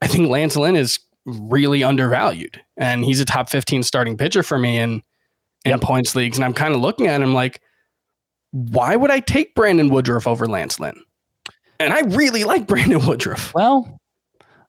[0.02, 4.58] I think Lance Lynn is really undervalued, and he's a top 15 starting pitcher for
[4.58, 4.78] me
[5.66, 7.62] in in points leagues, and I'm kind of looking at him like,
[8.52, 11.02] why would I take Brandon Woodruff over Lance Lynn?
[11.80, 13.54] And I really like Brandon Woodruff.
[13.54, 14.00] Well,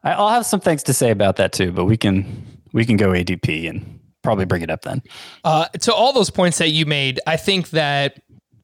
[0.05, 2.97] I- I'll have some things to say about that too, but we can we can
[2.97, 5.03] go ADP and probably bring it up then.
[5.45, 8.23] Uh, to all those points that you made, I think that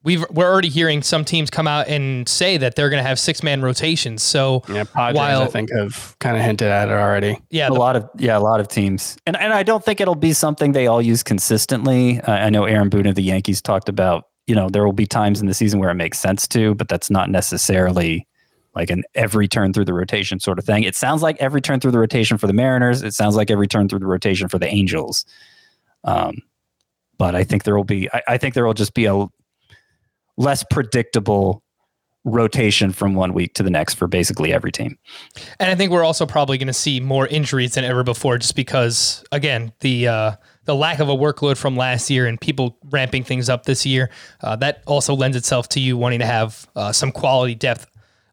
[0.09, 3.19] we've we're already hearing some teams come out and say that they're going to have
[3.19, 4.23] six man rotations.
[4.23, 7.37] So Yeah, Padres While- I think have kind of hinted at it already.
[7.51, 10.01] yeah, a the- lot of yeah, a lot of teams, and and I don't think
[10.01, 12.19] it'll be something they all use consistently.
[12.21, 15.05] Uh, I know Aaron Boone of the Yankees talked about you know there will be
[15.05, 18.25] times in the season where it makes sense to, but that's not necessarily
[18.75, 20.83] like an every turn through the rotation sort of thing.
[20.83, 23.03] It sounds like every turn through the rotation for the Mariners.
[23.03, 25.23] It sounds like every turn through the rotation for the Angels.
[26.03, 26.41] Um,
[27.17, 28.09] but I think there will be.
[28.13, 29.25] I, I think there will just be a
[30.39, 31.61] less predictable
[32.25, 34.97] rotation from one week to the next for basically every team.
[35.59, 38.55] And I think we're also probably going to see more injuries than ever before, just
[38.55, 40.31] because again the uh,
[40.65, 44.09] the lack of a workload from last year and people ramping things up this year.
[44.41, 47.85] Uh, that also lends itself to you wanting to have uh, some quality depth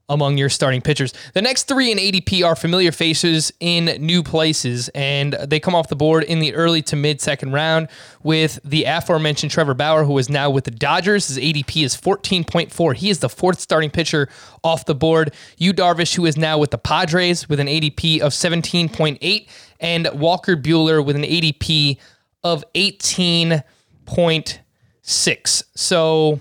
[0.09, 1.13] among your starting pitchers.
[1.35, 5.89] The next three in ADP are familiar faces in new places, and they come off
[5.89, 7.89] the board in the early to mid second round
[8.23, 11.27] with the aforementioned Trevor Bauer, who is now with the Dodgers.
[11.29, 12.95] His ADP is 14.4.
[12.95, 14.29] He is the fourth starting pitcher
[14.63, 15.35] off the board.
[15.59, 19.49] Yu Darvish, who is now with the Padres with an ADP of 17.8,
[19.81, 21.99] and Walker Buehler with an ADP
[22.45, 25.63] of 18.6.
[25.75, 26.41] So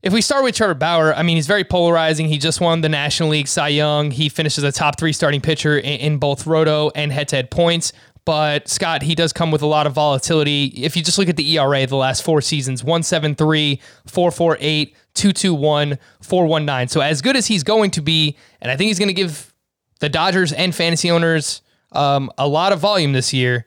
[0.00, 2.28] If we start with Trevor Bauer, I mean, he's very polarizing.
[2.28, 4.12] He just won the National League Cy Young.
[4.12, 7.50] He finishes a top three starting pitcher in, in both roto and head to head
[7.50, 7.92] points.
[8.24, 10.66] But Scott, he does come with a lot of volatility.
[10.66, 16.88] If you just look at the ERA the last four seasons 173, 448, 221, 419.
[16.88, 19.52] So, as good as he's going to be, and I think he's going to give
[19.98, 23.66] the Dodgers and fantasy owners um, a lot of volume this year,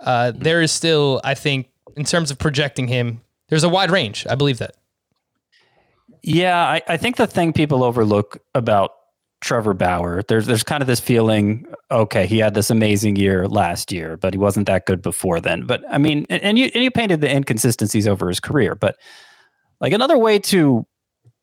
[0.00, 4.26] uh, there is still, I think, in terms of projecting him, there's a wide range.
[4.28, 4.74] I believe that.
[6.22, 8.92] Yeah, I, I think the thing people overlook about
[9.40, 13.90] Trevor Bauer, there's there's kind of this feeling, okay, he had this amazing year last
[13.90, 15.64] year, but he wasn't that good before then.
[15.64, 18.96] But I mean, and, and you and you painted the inconsistencies over his career, but
[19.80, 20.86] like another way to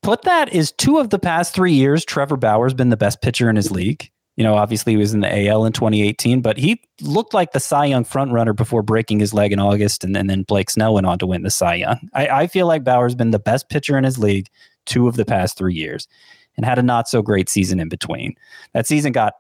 [0.04, 3.50] put that is two of the past three years, Trevor Bauer's been the best pitcher
[3.50, 4.12] in his league.
[4.36, 7.60] You know, obviously he was in the AL in 2018, but he looked like the
[7.60, 11.08] Cy Young frontrunner before breaking his leg in August, and, and then Blake Snell went
[11.08, 12.08] on to win the Cy Young.
[12.14, 14.48] I, I feel like Bauer's been the best pitcher in his league
[14.88, 16.08] two of the past three years,
[16.56, 18.36] and had a not so great season in between.
[18.74, 19.34] That season got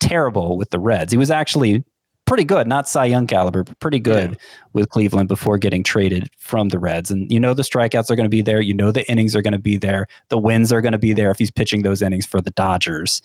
[0.00, 1.12] terrible with the Reds.
[1.12, 1.84] He was actually
[2.26, 4.36] pretty good, not Cy Young caliber, but pretty good yeah.
[4.72, 7.10] with Cleveland before getting traded from the Reds.
[7.10, 8.60] And you know the strikeouts are going to be there.
[8.60, 10.06] You know the innings are going to be there.
[10.28, 13.20] The wins are going to be there if he's pitching those innings for the Dodgers.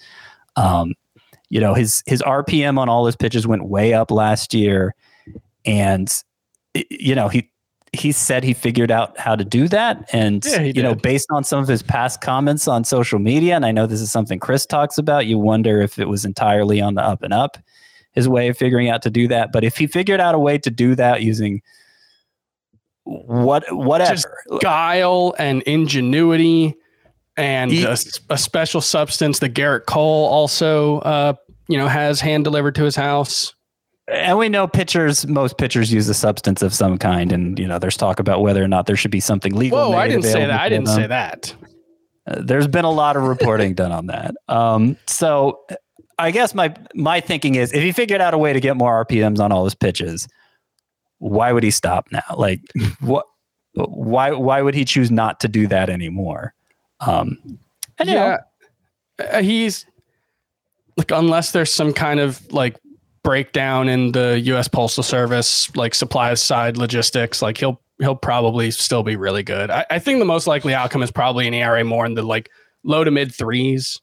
[0.55, 0.93] Um,
[1.49, 4.93] you know his his RPM on all his pitches went way up last year,
[5.65, 6.11] and
[6.89, 7.49] you know he
[7.97, 11.43] he said he figured out how to do that, and yeah, you know based on
[11.43, 14.65] some of his past comments on social media, and I know this is something Chris
[14.65, 15.25] talks about.
[15.25, 17.57] You wonder if it was entirely on the up and up,
[18.11, 19.51] his way of figuring out to do that.
[19.51, 21.61] But if he figured out a way to do that using
[23.03, 24.27] what whatever Just
[24.61, 26.75] guile and ingenuity
[27.37, 27.95] and he, a,
[28.29, 31.33] a, special substance that Gerrit Cole also, uh,
[31.67, 33.53] you know, has hand delivered to his house.
[34.09, 37.77] And we know pitchers, most pitchers use a substance of some kind, and you know,
[37.77, 39.77] there's talk about whether or not there should be something legal.
[39.77, 40.59] Whoa, I didn't say that.
[40.59, 40.95] I didn't them.
[40.95, 41.53] say that.
[42.25, 44.35] Uh, there's been a lot of reporting done on that.
[44.47, 45.59] Um, so,
[46.17, 49.05] I guess my my thinking is, if he figured out a way to get more
[49.05, 50.25] RPMs on all his pitches,
[51.17, 52.23] why would he stop now?
[52.35, 52.61] Like,
[53.01, 53.25] what?
[53.73, 56.53] Why why would he choose not to do that anymore?
[57.01, 57.59] Um,
[57.99, 58.37] and, yeah,
[59.19, 59.85] know, he's
[60.95, 62.77] like unless there's some kind of like
[63.27, 64.69] breakdown in the U.S.
[64.69, 69.69] Postal Service like supply side logistics, like he'll he'll probably still be really good.
[69.69, 72.49] I, I think the most likely outcome is probably an ERA more in the like
[72.83, 73.99] low to mid threes.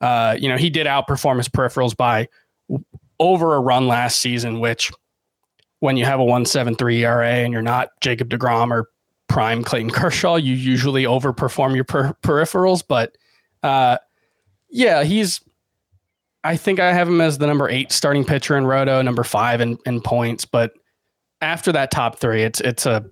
[0.00, 2.26] Uh, you know, he did outperform his peripherals by
[3.20, 4.90] over a run last season, which
[5.80, 8.88] when you have a 173 ERA and you're not Jacob DeGrom or
[9.28, 12.82] prime Clayton Kershaw, you usually overperform your per- peripherals.
[12.88, 13.14] But
[13.62, 13.98] uh,
[14.70, 15.42] yeah, he's.
[16.44, 19.60] I think I have him as the number eight starting pitcher in Roto, number five
[19.60, 20.44] in, in points.
[20.44, 20.72] But
[21.40, 23.04] after that top three, it's it's a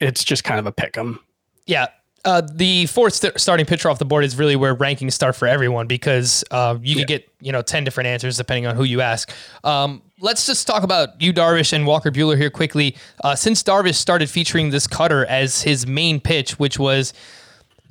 [0.00, 1.18] it's just kind of a pick 'em.
[1.66, 1.86] Yeah,
[2.24, 5.46] uh, the fourth st- starting pitcher off the board is really where rankings start for
[5.46, 7.00] everyone because uh, you yeah.
[7.00, 9.30] could get you know ten different answers depending on who you ask.
[9.62, 12.96] Um, let's just talk about Yu Darvish and Walker Buehler here quickly.
[13.22, 17.12] Uh, since Darvish started featuring this cutter as his main pitch, which was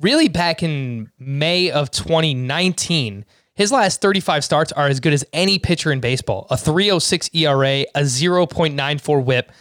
[0.00, 3.24] really back in May of 2019.
[3.54, 6.46] His last 35 starts are as good as any pitcher in baseball.
[6.50, 9.52] A 306 ERA, a 0.94 whip,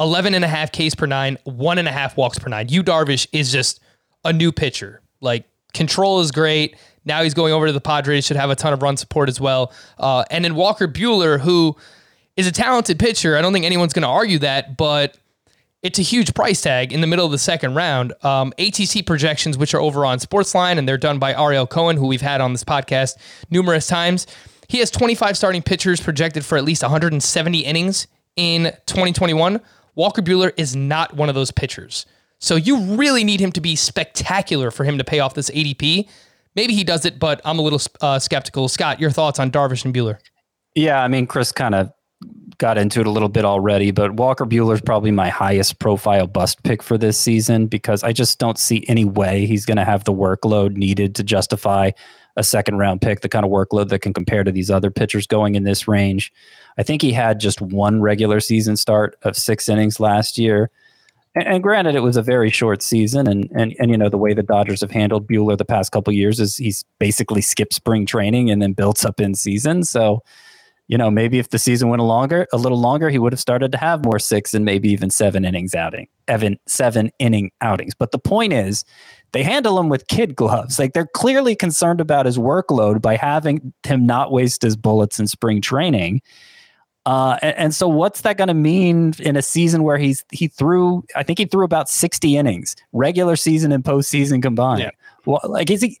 [0.00, 2.68] 11 and a half Ks per nine, one and a half walks per nine.
[2.68, 3.80] Yu Darvish is just
[4.24, 5.00] a new pitcher.
[5.20, 6.76] Like control is great.
[7.04, 9.40] Now he's going over to the Padres, should have a ton of run support as
[9.40, 9.72] well.
[9.96, 11.76] Uh, and then Walker Buehler, who
[12.36, 13.36] is a talented pitcher.
[13.36, 15.16] I don't think anyone's going to argue that, but
[15.82, 18.12] it's a huge price tag in the middle of the second round.
[18.24, 22.06] Um, ATC projections, which are over on Sportsline, and they're done by Ariel Cohen, who
[22.06, 23.16] we've had on this podcast
[23.50, 24.26] numerous times.
[24.68, 29.60] He has 25 starting pitchers projected for at least 170 innings in 2021.
[29.94, 32.04] Walker Buehler is not one of those pitchers.
[32.38, 36.08] So you really need him to be spectacular for him to pay off this ADP.
[36.54, 38.68] Maybe he does it, but I'm a little uh, skeptical.
[38.68, 40.18] Scott, your thoughts on Darvish and Buehler?
[40.74, 41.92] Yeah, I mean, Chris kind of
[42.58, 46.26] got into it a little bit already, but Walker Buehler is probably my highest profile
[46.26, 49.84] bust pick for this season because I just don't see any way he's going to
[49.84, 51.90] have the workload needed to justify
[52.36, 55.26] a second round pick, the kind of workload that can compare to these other pitchers
[55.26, 56.32] going in this range.
[56.78, 60.70] I think he had just one regular season start of six innings last year.
[61.34, 64.32] And, granted, it was a very short season, and and and you know the way
[64.32, 68.50] the Dodgers have handled Buehler the past couple years is he's basically skipped spring training
[68.50, 69.84] and then built up in season.
[69.84, 70.22] So,
[70.88, 73.40] you know, maybe if the season went a longer, a little longer, he would have
[73.40, 77.94] started to have more six and maybe even seven innings outing, even seven inning outings.
[77.94, 78.84] But the point is,
[79.32, 80.78] they handle him with kid gloves.
[80.78, 85.26] Like they're clearly concerned about his workload by having him not waste his bullets in
[85.26, 86.22] spring training.
[87.04, 90.48] Uh, and, and so, what's that going to mean in a season where he's he
[90.48, 91.04] threw?
[91.14, 94.80] I think he threw about sixty innings, regular season and postseason combined.
[94.80, 94.90] Yeah.
[95.24, 95.98] Well, like is he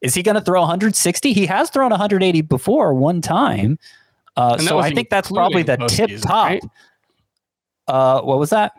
[0.00, 1.32] is he going to throw 160?
[1.32, 3.78] He has thrown 180 before one time.
[4.36, 6.46] Uh, so I think that's probably the tip top.
[6.48, 6.62] right?
[7.88, 8.72] Uh, what was that?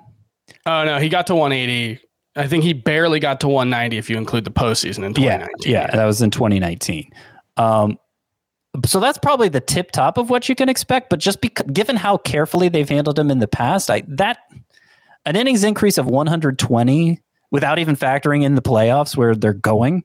[0.66, 2.00] Oh no, he got to 180.
[2.36, 5.72] I think he barely got to 190 if you include the postseason in 2019.
[5.72, 7.10] Yeah, yeah, that was in 2019.
[7.58, 7.98] Um,
[8.86, 11.10] so that's probably the tip top of what you can expect.
[11.10, 11.40] But just
[11.74, 14.38] given how carefully they've handled him in the past, I that
[15.26, 20.04] an innings increase of 120 without even factoring in the playoffs where they're going.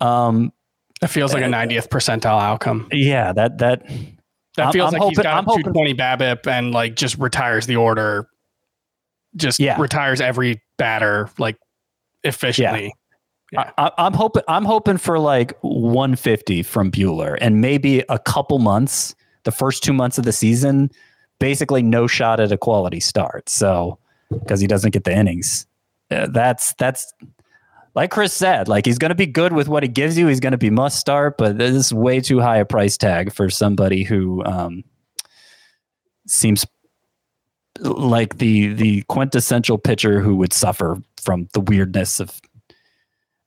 [0.00, 0.52] Um,
[1.00, 2.88] That feels like a 90th percentile outcome.
[2.92, 3.86] yeah, that that
[4.56, 7.16] That feels I'm like he's hoping- got I'm a hoping- 220 BABIP and like just
[7.18, 8.28] retires the order.
[9.36, 9.80] Just Yeah.
[9.80, 11.56] retires every batter like
[12.24, 12.92] efficiently.
[13.52, 13.70] Yeah.
[13.78, 19.14] I, I'm hoping I'm hoping for like 150 from Buehler and maybe a couple months,
[19.44, 20.90] the first two months of the season,
[21.38, 23.48] basically no shot at a quality start.
[23.48, 23.98] So
[24.30, 25.66] because he doesn't get the innings,
[26.12, 27.12] Uh, that's that's
[27.94, 30.26] like Chris said, like he's going to be good with what he gives you.
[30.26, 33.32] He's going to be must start, but this is way too high a price tag
[33.32, 34.84] for somebody who um,
[36.26, 36.66] seems
[37.80, 42.40] like the the quintessential pitcher who would suffer from the weirdness of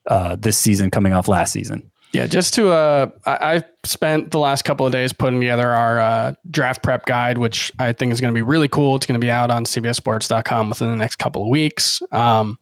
[0.07, 1.89] uh, this season coming off last season.
[2.13, 5.99] Yeah, just to uh, I, I spent the last couple of days putting together our
[5.99, 8.95] uh, draft prep guide, which I think is going to be really cool.
[8.95, 12.03] It's going to be out on CBSSports.com within the next couple of weeks.
[12.11, 12.59] Um,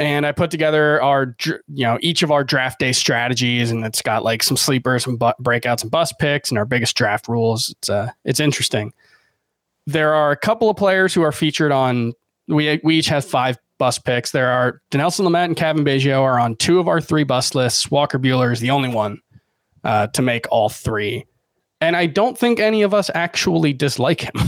[0.00, 4.00] and I put together our, you know, each of our draft day strategies, and it's
[4.00, 7.68] got like some sleepers, some bu- breakouts, and bust picks, and our biggest draft rules.
[7.68, 8.94] It's uh, it's interesting.
[9.86, 12.14] There are a couple of players who are featured on.
[12.48, 14.32] We we each have five bust picks.
[14.32, 17.90] There are Dinelson Lamet and Cavan Biggio are on two of our three bust lists.
[17.90, 19.20] Walker Buehler is the only one
[19.84, 21.26] uh, to make all three,
[21.82, 24.32] and I don't think any of us actually dislike him.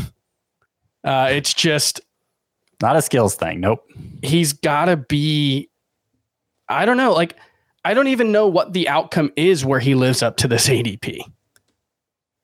[1.04, 2.00] Uh, it's just
[2.82, 3.60] Not a skills thing.
[3.60, 3.84] Nope.
[4.22, 5.70] he's got to be
[6.68, 7.36] I don't know, like
[7.84, 11.20] I don't even know what the outcome is where he lives up to this ADP.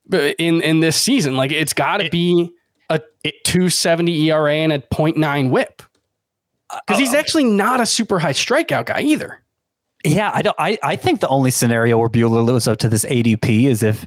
[0.07, 2.51] But in in this season, like it's got to be
[2.91, 3.01] a
[3.45, 5.83] 270 ERA and a 0.9 whip.
[6.71, 9.43] Uh, Cuz he's uh, actually not a super high strikeout guy either.
[10.05, 10.57] Yeah, I don't.
[10.59, 14.07] I, I think the only scenario where Buehler lives up to this ADP is if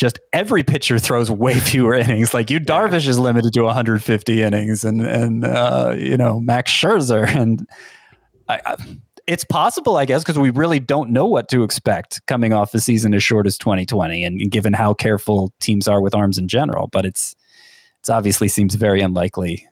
[0.00, 2.32] just every pitcher throws way fewer innings.
[2.32, 7.28] Like you, Darvish is limited to 150 innings, and and uh, you know Max Scherzer,
[7.28, 7.68] and
[8.48, 8.76] I, I,
[9.26, 12.80] it's possible, I guess, because we really don't know what to expect coming off a
[12.80, 16.48] season as short as 2020, and, and given how careful teams are with arms in
[16.48, 16.88] general.
[16.88, 17.36] But it's
[18.00, 19.68] it's obviously seems very unlikely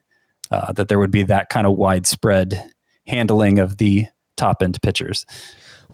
[0.50, 2.70] uh, that there would be that kind of widespread
[3.06, 4.06] handling of the
[4.36, 5.24] top end pitchers.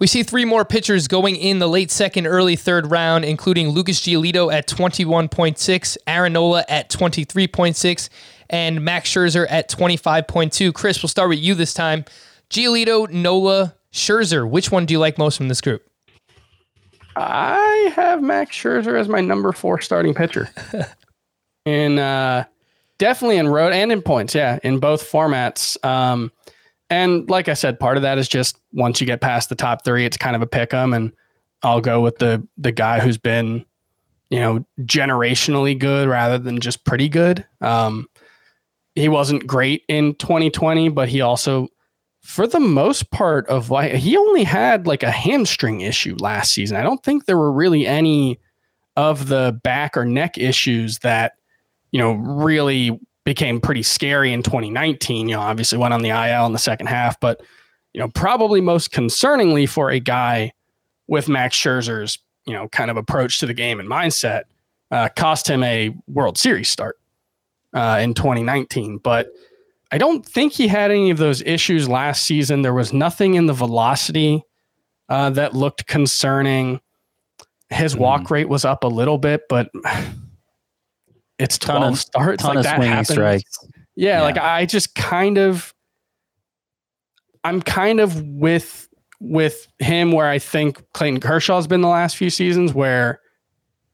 [0.00, 4.00] We see three more pitchers going in the late second, early third round, including Lucas
[4.00, 8.08] Giolito at 21.6, Aaron Nola at 23.6,
[8.50, 10.74] and Max Scherzer at 25.2.
[10.74, 12.04] Chris, we'll start with you this time.
[12.50, 14.48] Giolito, Nola, Scherzer.
[14.48, 15.82] Which one do you like most from this group?
[17.16, 20.50] I have Max Scherzer as my number 4 starting pitcher.
[21.64, 22.44] in uh
[22.98, 25.82] definitely in Roto and in points, yeah, in both formats.
[25.84, 26.32] Um
[26.90, 29.84] and like I said, part of that is just once you get past the top
[29.84, 31.12] three, it's kind of a pick 'em, and
[31.62, 33.64] I'll go with the the guy who's been,
[34.30, 37.44] you know, generationally good rather than just pretty good.
[37.60, 38.06] Um,
[38.94, 41.68] he wasn't great in 2020, but he also,
[42.22, 46.76] for the most part of like, he only had like a hamstring issue last season.
[46.76, 48.38] I don't think there were really any
[48.96, 51.32] of the back or neck issues that,
[51.90, 55.28] you know, really became pretty scary in 2019.
[55.28, 57.40] You know, obviously went on the IL in the second half, but
[57.92, 60.52] you know, probably most concerningly for a guy
[61.06, 64.42] with Max Scherzer's, you know, kind of approach to the game and mindset,
[64.90, 66.98] uh, cost him a World Series start
[67.72, 68.98] uh, in 2019.
[68.98, 69.28] But
[69.92, 72.62] I don't think he had any of those issues last season.
[72.62, 74.42] There was nothing in the velocity
[75.08, 76.80] uh, that looked concerning.
[77.70, 79.70] His walk rate was up a little bit, but
[81.38, 82.42] it's 12 Ton of- starts.
[82.42, 83.08] Ton like of that swinging happens.
[83.08, 83.58] strikes.
[83.96, 84.22] Yeah, Yeah.
[84.22, 85.72] like I just kind of
[87.44, 88.88] I'm kind of with
[89.20, 93.20] with him where I think Clayton Kershaw's been the last few seasons where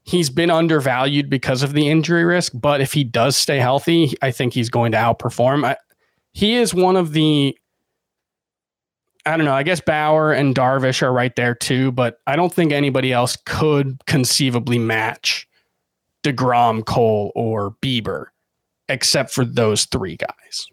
[0.03, 4.31] he's been undervalued because of the injury risk, but if he does stay healthy, I
[4.31, 5.63] think he's going to outperform.
[5.65, 5.77] I,
[6.33, 7.55] he is one of the
[9.25, 12.51] I don't know, I guess Bauer and Darvish are right there too, but I don't
[12.51, 15.47] think anybody else could conceivably match
[16.23, 18.27] DeGrom, Cole, or Bieber
[18.91, 20.67] except for those three guys.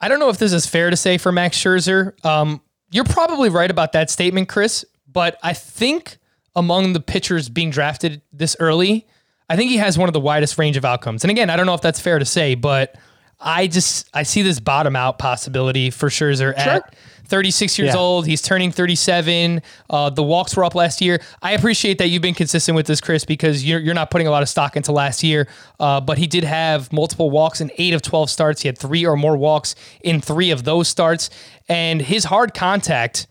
[0.00, 2.24] I don't know if this is fair to say for Max Scherzer.
[2.24, 2.60] Um,
[2.90, 6.18] you're probably right about that statement, Chris, but I think
[6.54, 9.06] among the pitchers being drafted this early,
[9.48, 11.24] I think he has one of the widest range of outcomes.
[11.24, 12.96] And again, I don't know if that's fair to say, but
[13.42, 16.54] I just I see this bottom out possibility for Scherzer sure.
[16.56, 17.98] at 36 years yeah.
[17.98, 18.26] old.
[18.26, 19.62] He's turning 37.
[19.88, 21.18] Uh, the walks were up last year.
[21.40, 24.30] I appreciate that you've been consistent with this, Chris, because you're, you're not putting a
[24.30, 25.48] lot of stock into last year.
[25.80, 28.60] Uh, but he did have multiple walks in eight of 12 starts.
[28.62, 31.30] He had three or more walks in three of those starts.
[31.70, 33.26] And his hard contact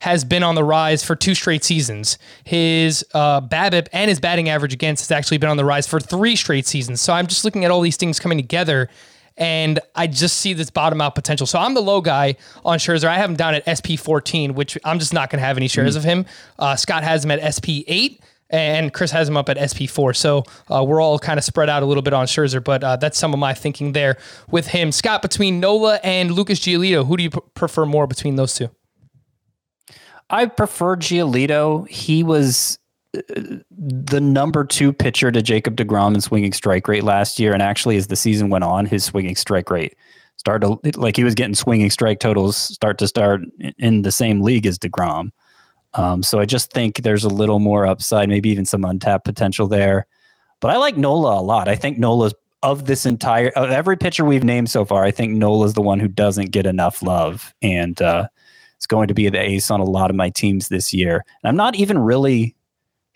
[0.00, 2.18] has been on the rise for two straight seasons.
[2.44, 5.98] His uh, BABIP and his batting average against has actually been on the rise for
[5.98, 7.00] three straight seasons.
[7.00, 8.90] So I'm just looking at all these things coming together
[9.36, 11.46] and I just see this bottom out potential.
[11.46, 13.04] So I'm the low guy on Scherzer.
[13.04, 15.68] I have him down at SP 14, which I'm just not going to have any
[15.68, 15.98] shares mm-hmm.
[15.98, 16.26] of him.
[16.58, 18.20] Uh, Scott has him at SP 8
[18.50, 20.16] and Chris has him up at SP4.
[20.16, 22.96] So uh, we're all kind of spread out a little bit on Scherzer, but uh,
[22.96, 24.16] that's some of my thinking there
[24.50, 24.92] with him.
[24.92, 28.70] Scott, between Nola and Lucas Giolito, who do you prefer more between those two?
[30.30, 31.88] I prefer Giolito.
[31.88, 32.78] He was
[33.70, 37.52] the number two pitcher to Jacob DeGrom in swinging strike rate last year.
[37.52, 39.96] And actually, as the season went on, his swinging strike rate
[40.36, 43.42] started to, like he was getting swinging strike totals start to start
[43.78, 45.30] in the same league as DeGrom.
[45.94, 49.66] Um, so I just think there's a little more upside, maybe even some untapped potential
[49.66, 50.06] there.
[50.60, 51.68] But I like Nola a lot.
[51.68, 55.04] I think Nola's of this entire of every pitcher we've named so far.
[55.04, 58.28] I think Nola's the one who doesn't get enough love, and uh,
[58.76, 61.24] it's going to be the ace on a lot of my teams this year.
[61.42, 62.56] And I'm not even really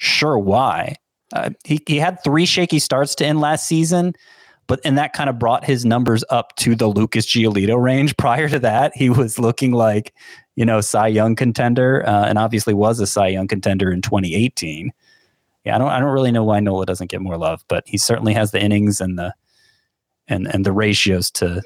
[0.01, 0.96] sure why.
[1.32, 4.14] Uh, he, he had three shaky starts to end last season,
[4.66, 8.16] but and that kind of brought his numbers up to the Lucas Giolito range.
[8.18, 10.12] Prior to that, he was looking like
[10.57, 14.92] you know Cy Young contender, uh, and obviously was a Cy Young contender in 2018.
[15.64, 17.98] Yeah, I don't I don't really know why Nola doesn't get more love, but he
[17.98, 19.34] certainly has the innings and the
[20.26, 21.62] and and the ratios to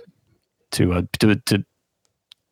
[0.72, 1.64] to uh, to to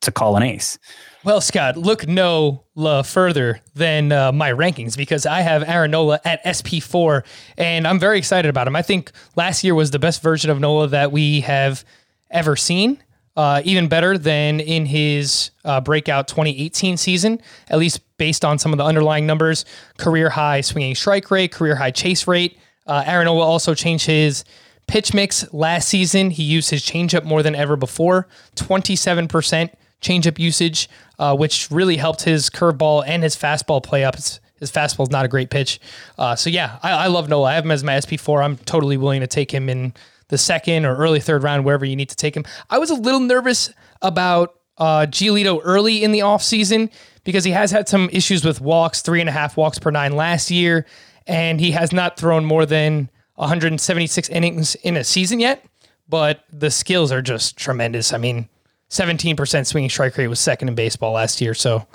[0.01, 0.79] to call an ace.
[1.25, 2.65] Well, Scott, look no
[3.05, 7.25] further than uh, my rankings because I have Aaron Nola at SP4,
[7.57, 8.75] and I'm very excited about him.
[8.75, 11.85] I think last year was the best version of Nola that we have
[12.29, 13.01] ever seen.
[13.37, 18.73] Uh, even better than in his uh, breakout 2018 season, at least based on some
[18.73, 19.65] of the underlying numbers.
[19.99, 22.59] Career high swinging strike rate, career high chase rate.
[22.85, 24.45] Uh, Aaron Nola also changed his
[24.89, 26.31] pitch mix last season.
[26.31, 29.71] He used his changeup more than ever before, 27%
[30.03, 30.91] changeup usage,
[31.23, 34.17] uh, which really helped his curveball and his fastball play up.
[34.17, 35.79] His, fastball is not a great pitch.
[36.19, 37.51] Uh, so yeah, I, I, love Nola.
[37.51, 38.45] I have him as my SP4.
[38.45, 39.95] I'm totally willing to take him in
[40.29, 42.45] the second or early third round, wherever you need to take him.
[42.71, 46.93] I was a little nervous about uh, Giolito early in the offseason
[47.23, 50.17] because he has had some issues with walks, three and a half walks per nine
[50.17, 50.87] last year,
[51.29, 55.65] and he has not thrown more than 176 innings in a season yet.
[56.09, 58.13] But the skills are just tremendous.
[58.13, 58.49] I mean,
[58.93, 61.55] 17% swinging strike rate was second in baseball last year.
[61.55, 61.87] So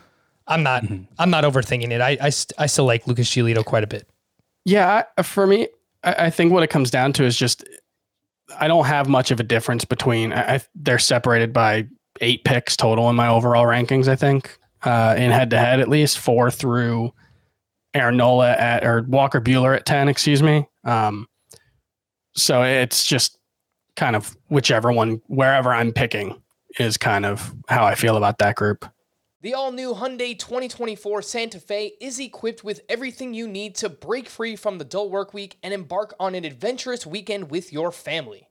[0.47, 1.03] I'm not, mm-hmm.
[1.19, 2.01] I'm not overthinking it.
[2.01, 4.09] I, I, I, still like Lucas Giolito quite a bit.
[4.65, 5.03] Yeah.
[5.21, 5.67] For me,
[6.03, 7.63] I, I, think what it comes down to is just,
[8.59, 11.87] I don't have much of a difference between, I, they're separated by
[12.19, 15.89] eight picks total in my overall rankings, I think, uh, in head to head, at
[15.89, 17.13] least four through
[17.93, 20.65] Aaron Nola at, or Walker Buehler at 10, excuse me.
[20.83, 21.27] Um,
[22.35, 23.37] so it's just
[23.95, 26.41] kind of whichever one, wherever I'm picking
[26.79, 28.85] is kind of how I feel about that group.
[29.41, 34.27] The all new Hyundai 2024 Santa Fe is equipped with everything you need to break
[34.29, 38.46] free from the dull work week and embark on an adventurous weekend with your family.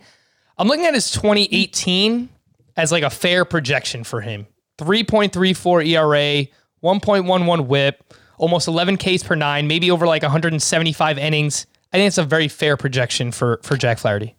[0.57, 2.29] I'm looking at his 2018
[2.77, 4.45] as like a fair projection for him.
[4.77, 6.47] 3.34 ERA,
[6.83, 11.65] 1.11 WHIP, almost 11 Ks per nine, maybe over like 175 innings.
[11.91, 14.35] I think it's a very fair projection for for Jack Flaherty.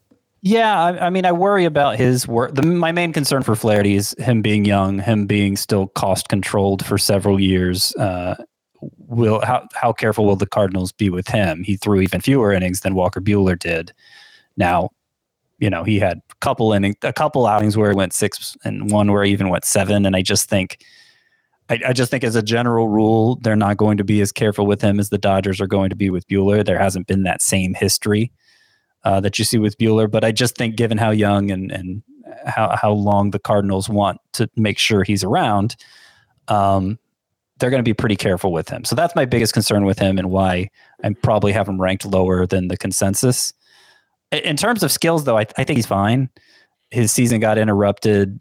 [0.46, 2.54] Yeah, I, I, mean, I worry about his work.
[2.54, 6.84] The, my main concern for Flaherty is him being young, him being still cost controlled
[6.84, 7.96] for several years.
[7.96, 8.34] Uh,
[8.98, 11.62] will how how careful will the Cardinals be with him?
[11.62, 13.92] He threw even fewer innings than Walker Buehler did.
[14.56, 14.90] Now,
[15.58, 18.90] you know, he had a couple innings, a couple outings where he went six, and
[18.90, 20.06] one where he even went seven.
[20.06, 20.84] And I just think,
[21.68, 24.66] I, I just think as a general rule, they're not going to be as careful
[24.66, 26.64] with him as the Dodgers are going to be with Buehler.
[26.64, 28.32] There hasn't been that same history
[29.04, 32.02] uh, that you see with Buehler, But I just think, given how young and and
[32.46, 35.76] how how long the Cardinals want to make sure he's around,
[36.48, 36.98] um,
[37.58, 38.84] they're going to be pretty careful with him.
[38.84, 40.70] So that's my biggest concern with him, and why
[41.02, 43.52] I probably have him ranked lower than the consensus.
[44.32, 46.30] In terms of skills, though, I, I think he's fine.
[46.90, 48.40] His season got interrupted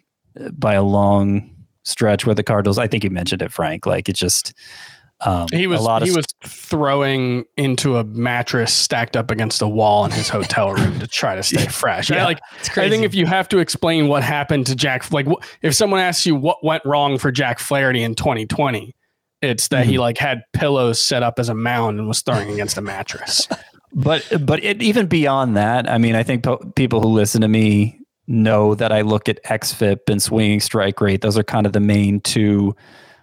[0.54, 1.54] by a long
[1.84, 2.78] stretch where the Cardinals.
[2.78, 3.86] I think you mentioned it, Frank.
[3.86, 4.54] Like it just
[5.22, 10.12] um, he was he was throwing into a mattress stacked up against a wall in
[10.12, 12.10] his hotel room to try to stay fresh.
[12.10, 12.40] yeah, I, like
[12.76, 15.28] I think if you have to explain what happened to Jack, like
[15.62, 18.96] if someone asks you what went wrong for Jack Flaherty in 2020,
[19.44, 19.92] it's that mm-hmm.
[19.92, 23.48] he like had pillows set up as a mound and was throwing against a mattress.
[23.96, 27.48] But but it, even beyond that, I mean, I think po- people who listen to
[27.48, 31.22] me know that I look at xFIP and swinging strike rate.
[31.22, 32.76] Those are kind of the main two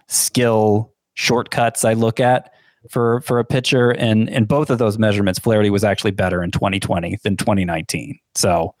[0.07, 2.53] skill shortcuts I look at
[2.89, 6.51] for for a pitcher, and in both of those measurements, Flaherty was actually better in
[6.51, 8.17] 2020 than 2019.
[8.35, 8.73] So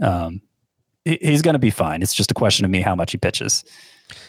[0.00, 0.40] um,
[1.04, 2.02] he's going to be fine.
[2.02, 3.64] It's just a question of me how much he pitches.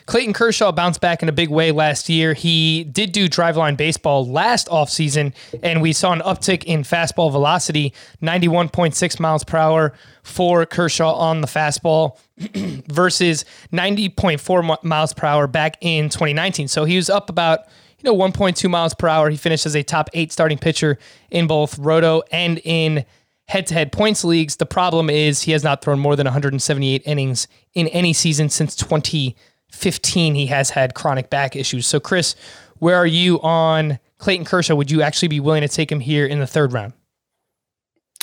[0.05, 2.34] Clayton Kershaw bounced back in a big way last year.
[2.34, 7.93] He did do driveline baseball last offseason, and we saw an uptick in fastball velocity
[8.21, 9.93] 91.6 miles per hour
[10.24, 12.17] for Kershaw on the fastball
[12.88, 16.67] versus 90.4 miles per hour back in 2019.
[16.67, 17.61] So he was up about
[17.99, 19.30] you know 1.2 miles per hour.
[19.30, 20.97] He finished as a top eight starting pitcher
[21.32, 23.05] in both roto and in
[23.47, 24.55] head-to-head points leagues.
[24.55, 28.76] The problem is he has not thrown more than 178 innings in any season since
[28.76, 29.36] 20.
[29.74, 31.88] 15, he has had chronic back issues.
[31.88, 32.36] So, Chris,
[32.80, 34.76] where are you on Clayton Kershaw?
[34.76, 36.93] Would you actually be willing to take him here in the third round?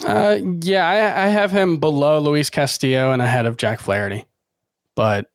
[0.07, 4.25] Uh, yeah, I, I have him below Luis Castillo and ahead of Jack Flaherty,
[4.95, 5.27] but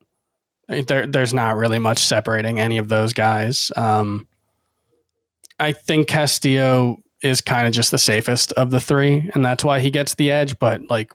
[0.67, 3.71] there, there's not really much separating any of those guys.
[3.75, 4.27] Um,
[5.59, 9.79] I think Castillo is kind of just the safest of the three, and that's why
[9.79, 10.57] he gets the edge.
[10.57, 11.13] But like,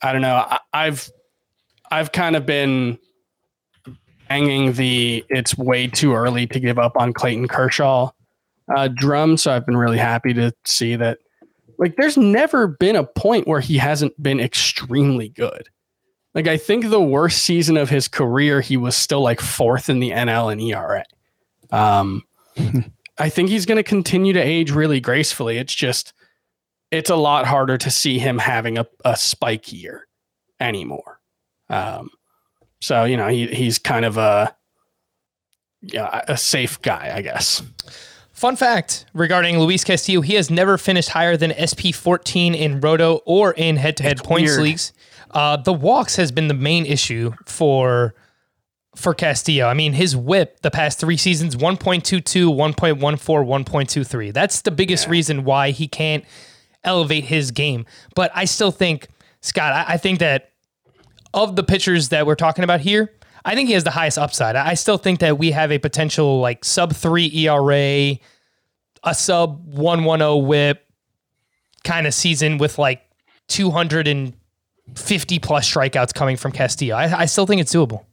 [0.00, 0.36] I don't know.
[0.36, 1.10] I, I've
[1.90, 2.98] I've kind of been
[4.32, 8.10] hanging the it's way too early to give up on Clayton Kershaw
[8.74, 9.36] uh, drum.
[9.36, 11.18] So I've been really happy to see that.
[11.76, 15.68] Like, there's never been a point where he hasn't been extremely good.
[16.34, 20.00] Like, I think the worst season of his career, he was still like fourth in
[20.00, 21.04] the NL and ERA.
[21.70, 22.22] Um,
[23.18, 25.58] I think he's going to continue to age really gracefully.
[25.58, 26.14] It's just,
[26.90, 30.06] it's a lot harder to see him having a, a spike year
[30.58, 31.20] anymore.
[31.68, 32.10] Um,
[32.82, 34.54] so you know he he's kind of a
[35.80, 37.62] yeah a safe guy, I guess.
[38.32, 43.20] Fun fact regarding Luis Castillo: he has never finished higher than SP 14 in Roto
[43.24, 44.62] or in head-to-head it's points weird.
[44.62, 44.92] leagues.
[45.30, 48.14] Uh, the walks has been the main issue for
[48.96, 49.68] for Castillo.
[49.68, 54.32] I mean, his whip the past three seasons 1.22, 1.14, 1.23.
[54.32, 55.12] That's the biggest yeah.
[55.12, 56.24] reason why he can't
[56.82, 57.86] elevate his game.
[58.16, 59.06] But I still think,
[59.40, 60.51] Scott, I, I think that
[61.34, 63.12] of the pitchers that we're talking about here,
[63.44, 64.56] I think he has the highest upside.
[64.56, 68.16] I still think that we have a potential like sub three ERA,
[69.02, 70.86] a sub 110 whip
[71.84, 73.02] kind of season with like
[73.48, 76.94] 250 plus strikeouts coming from Castillo.
[76.94, 78.04] I, I still think it's doable.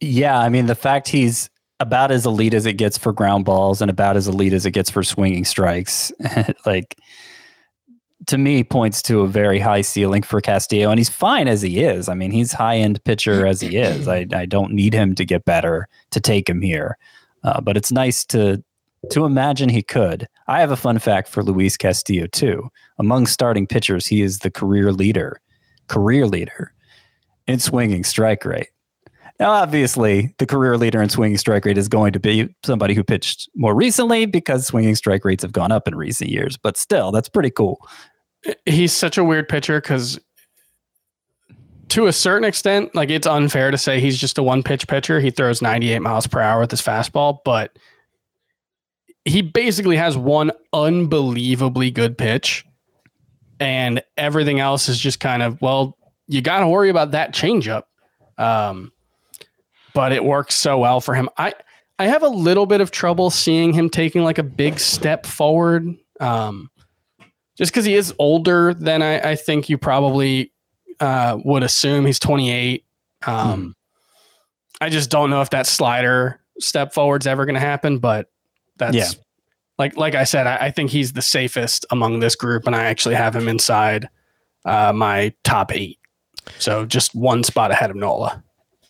[0.00, 0.38] Yeah.
[0.38, 1.48] I mean, the fact he's
[1.80, 4.72] about as elite as it gets for ground balls and about as elite as it
[4.72, 6.12] gets for swinging strikes,
[6.66, 6.98] like,
[8.28, 11.80] to me points to a very high ceiling for Castillo, and he's fine as he
[11.80, 12.08] is.
[12.08, 14.06] I mean, he's high end pitcher as he is.
[14.06, 16.98] I, I don't need him to get better to take him here,
[17.42, 18.62] uh, but it's nice to
[19.10, 20.26] to imagine he could.
[20.48, 22.68] I have a fun fact for Luis Castillo too.
[22.98, 25.40] Among starting pitchers, he is the career leader,
[25.86, 26.72] career leader
[27.46, 28.68] in swinging strike rate.
[29.40, 33.04] Now, obviously, the career leader in swinging strike rate is going to be somebody who
[33.04, 36.56] pitched more recently because swinging strike rates have gone up in recent years.
[36.56, 37.78] But still, that's pretty cool.
[38.64, 40.18] He's such a weird pitcher because,
[41.88, 45.20] to a certain extent, like it's unfair to say he's just a one pitch pitcher.
[45.20, 47.76] He throws 98 miles per hour with his fastball, but
[49.24, 52.64] he basically has one unbelievably good pitch,
[53.60, 55.96] and everything else is just kind of well,
[56.28, 57.84] you got to worry about that changeup.
[58.36, 58.92] Um,
[59.94, 61.28] but it works so well for him.
[61.36, 61.54] I
[61.98, 65.92] I have a little bit of trouble seeing him taking like a big step forward.
[66.20, 66.70] Um,
[67.58, 70.52] just because he is older than I, I think you probably
[71.00, 72.06] uh, would assume.
[72.06, 72.84] He's 28.
[73.26, 73.70] Um, hmm.
[74.80, 78.30] I just don't know if that slider step forward's ever going to happen, but
[78.76, 79.08] that's yeah.
[79.76, 82.84] like like I said, I, I, think he's the safest among this group, and I
[82.84, 84.08] actually have him inside
[84.64, 85.98] uh, my top eight.
[86.60, 88.42] So just one spot ahead of Nola.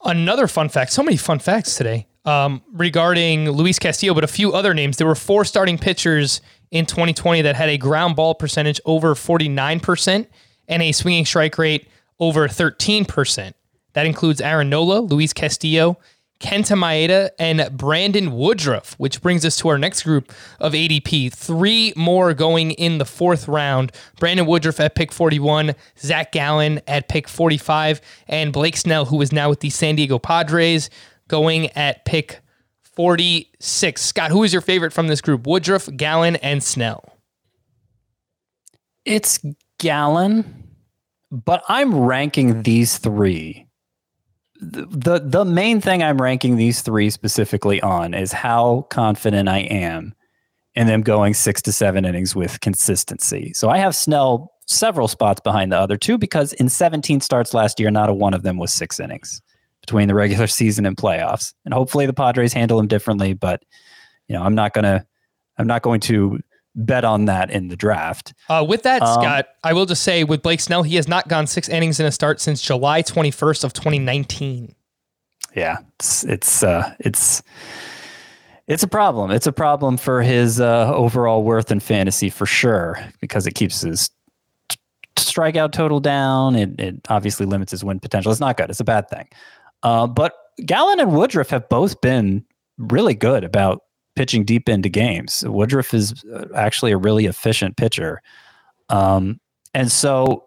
[0.05, 0.93] Another fun fact.
[0.93, 4.99] So many fun facts today um, regarding Luis Castillo, but a few other names.
[4.99, 10.27] There were four starting pitchers in 2020 that had a ground ball percentage over 49%
[10.69, 11.89] and a swinging strike rate
[12.21, 13.53] over 13%.
[13.95, 15.99] That includes Aaron Nola, Luis Castillo,
[16.41, 21.33] Kenta Maeda, and Brandon Woodruff, which brings us to our next group of ADP.
[21.33, 23.91] Three more going in the fourth round.
[24.21, 29.33] Brandon Woodruff at pick 41, Zach Gallen at pick 45, and Blake Snell, who is
[29.33, 30.91] now with the San Diego Padres,
[31.27, 32.41] going at pick
[32.99, 34.03] 46.
[34.03, 35.47] Scott, who is your favorite from this group?
[35.47, 37.17] Woodruff, Gallen, and Snell.
[39.05, 39.39] It's
[39.79, 40.65] Gallen,
[41.31, 43.69] but I'm ranking these three
[44.61, 50.13] the the main thing I'm ranking these three specifically on is how confident I am
[50.75, 53.53] in them going six to seven innings with consistency.
[53.55, 57.79] So I have Snell several spots behind the other two because in 17 starts last
[57.79, 59.41] year, not a one of them was six innings
[59.89, 61.55] between the regular season and playoffs.
[61.65, 63.63] And hopefully the Padres handle him differently, but
[64.29, 65.07] you know, I'm not gonna
[65.57, 66.41] I'm not going to
[66.75, 68.35] bet on that in the draft.
[68.49, 71.27] Uh, with that, um, Scott, I will just say with Blake Snell, he has not
[71.27, 74.75] gone six innings in a start since July 21st of 2019.
[75.57, 77.43] Yeah, it's it's uh, it's
[78.69, 79.31] it's a problem.
[79.31, 83.81] It's a problem for his uh, overall worth in fantasy for sure because it keeps
[83.81, 84.11] his
[85.17, 86.55] strikeout total down.
[86.55, 88.31] It, it obviously limits his win potential.
[88.31, 88.71] It's not good.
[88.71, 89.27] It's a bad thing.
[89.83, 92.45] Uh, but Gallen and Woodruff have both been
[92.79, 93.83] really good about
[94.17, 95.45] pitching deep into games.
[95.47, 98.21] Woodruff is uh, actually a really efficient pitcher.
[98.89, 99.41] Um,
[99.75, 100.47] and so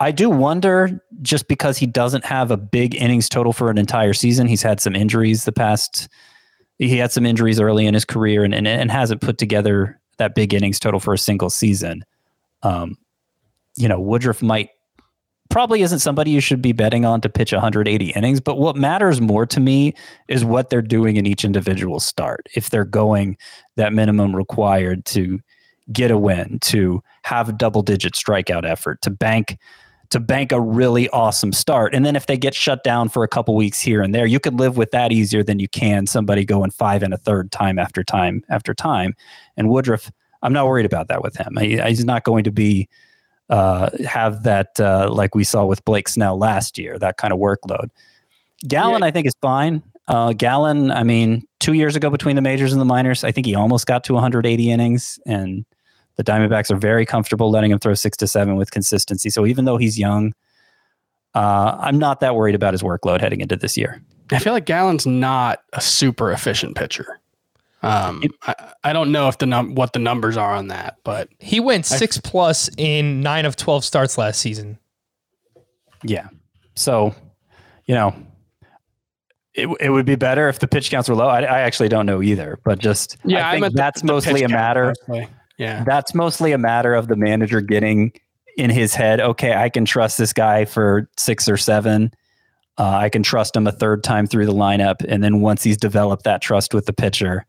[0.00, 4.12] I do wonder just because he doesn't have a big innings total for an entire
[4.12, 4.48] season.
[4.48, 6.08] He's had some injuries the past,
[6.78, 10.34] he had some injuries early in his career and, and, and hasn't put together that
[10.34, 12.04] big innings total for a single season.
[12.62, 12.96] Um,
[13.76, 14.70] you know, Woodruff might
[15.50, 18.40] probably isn't somebody you should be betting on to pitch 180 innings.
[18.40, 19.94] But what matters more to me
[20.28, 22.48] is what they're doing in each individual start.
[22.54, 23.36] If they're going
[23.76, 25.40] that minimum required to
[25.92, 29.58] get a win, to have a double digit strikeout effort, to bank
[30.10, 31.94] to bank a really awesome start.
[31.94, 34.40] And then if they get shut down for a couple weeks here and there, you
[34.40, 37.78] can live with that easier than you can somebody going five and a third time
[37.78, 39.14] after time after time.
[39.56, 40.10] And Woodruff,
[40.42, 41.56] I'm not worried about that with him.
[41.60, 42.88] He, he's not going to be
[43.50, 47.38] uh, have that uh, like we saw with Blake Snell last year, that kind of
[47.38, 47.90] workload.
[48.66, 49.06] Gallen, yeah.
[49.06, 49.82] I think, is fine.
[50.08, 53.46] Uh, Gallen, I mean, two years ago between the majors and the minors, I think
[53.46, 55.64] he almost got to 180 innings, and
[56.16, 59.30] the Diamondbacks are very comfortable letting him throw six to seven with consistency.
[59.30, 60.34] So even though he's young,
[61.34, 64.02] uh, I'm not that worried about his workload heading into this year.
[64.32, 67.19] I feel like Gallen's not a super efficient pitcher.
[67.82, 71.28] Um, I, I don't know if the num what the numbers are on that, but
[71.38, 74.78] he went six I, plus in nine of twelve starts last season.
[76.02, 76.28] Yeah,
[76.74, 77.14] so
[77.86, 78.14] you know,
[79.54, 81.26] it it would be better if the pitch counts were low.
[81.26, 84.44] I, I actually don't know either, but just yeah, I think that's the, mostly the
[84.44, 84.94] a matter.
[85.56, 88.12] Yeah, that's mostly a matter of the manager getting
[88.58, 89.20] in his head.
[89.20, 92.12] Okay, I can trust this guy for six or seven.
[92.76, 95.76] Uh, I can trust him a third time through the lineup, and then once he's
[95.78, 97.46] developed that trust with the pitcher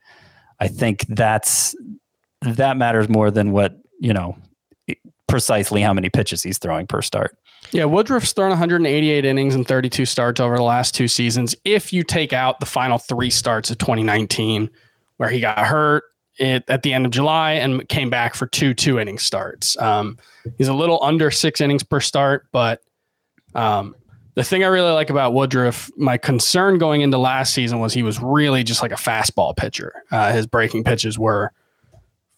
[0.61, 1.75] I think that's
[2.41, 4.37] that matters more than what you know
[5.27, 7.35] precisely how many pitches he's throwing per start.
[7.71, 11.55] Yeah, Woodruff's thrown 188 innings and 32 starts over the last two seasons.
[11.63, 14.69] If you take out the final three starts of 2019,
[15.17, 16.03] where he got hurt
[16.37, 20.17] it, at the end of July and came back for two two inning starts, um,
[20.57, 22.81] he's a little under six innings per start, but
[23.55, 23.95] um,
[24.35, 28.03] the thing I really like about Woodruff, my concern going into last season was he
[28.03, 30.03] was really just like a fastball pitcher.
[30.11, 31.51] Uh, his breaking pitches were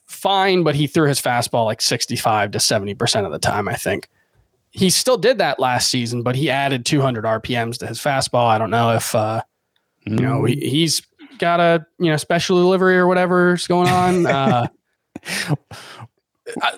[0.06, 4.10] fine, but he threw his fastball like 65 to 70% of the time, I think.
[4.74, 8.48] he still did that last season, but he added 200 RPMs to his fastball.
[8.48, 9.44] I don't know if uh,
[10.06, 11.02] you know he, he's
[11.38, 14.26] got a you know special delivery or whatever's going on.
[14.26, 14.68] Uh,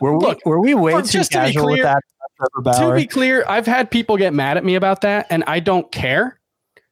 [0.02, 2.04] were we, look, were we way too just to casual with that?
[2.38, 5.60] Trevor to be clear, I've had people get mad at me about that, and I
[5.60, 6.40] don't care.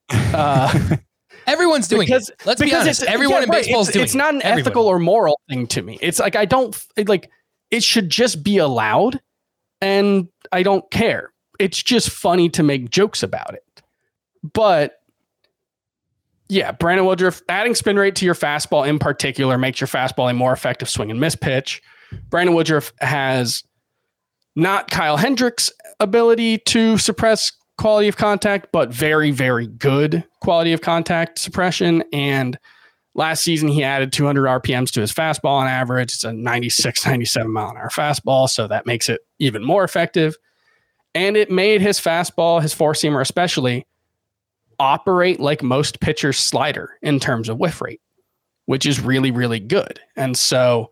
[0.10, 0.98] Uh,
[1.48, 2.42] Everyone's doing because it.
[2.46, 3.04] Let's be honest.
[3.04, 4.46] Everyone yeah, in right, baseball is it's, doing it's not an it.
[4.46, 4.60] Everyone.
[4.62, 6.00] ethical or moral thing to me.
[6.02, 7.30] It's like I don't it, like
[7.72, 9.20] it should just be allowed,
[9.82, 11.34] and I don't care.
[11.60, 13.84] It's just funny to make jokes about it.
[14.54, 15.02] But
[16.50, 20.34] yeah, Brandon Woodruff adding spin rate to your fastball in particular makes your fastball a
[20.34, 21.82] more effective swing and miss pitch.
[22.30, 23.64] Brandon Woodruff has
[24.56, 30.82] not Kyle Hendricks' ability to suppress quality of contact, but very, very good quality of
[30.82, 32.04] contact suppression.
[32.14, 32.58] And
[33.16, 36.14] last season, he added 200 RPMs to his fastball on average.
[36.14, 38.50] It's a 96, 97 mile an hour fastball.
[38.50, 40.36] So that makes it even more effective.
[41.16, 43.86] And it made his fastball, his four seamer especially,
[44.80, 48.02] operate like most pitchers' slider in terms of whiff rate,
[48.66, 50.00] which is really, really good.
[50.16, 50.90] And so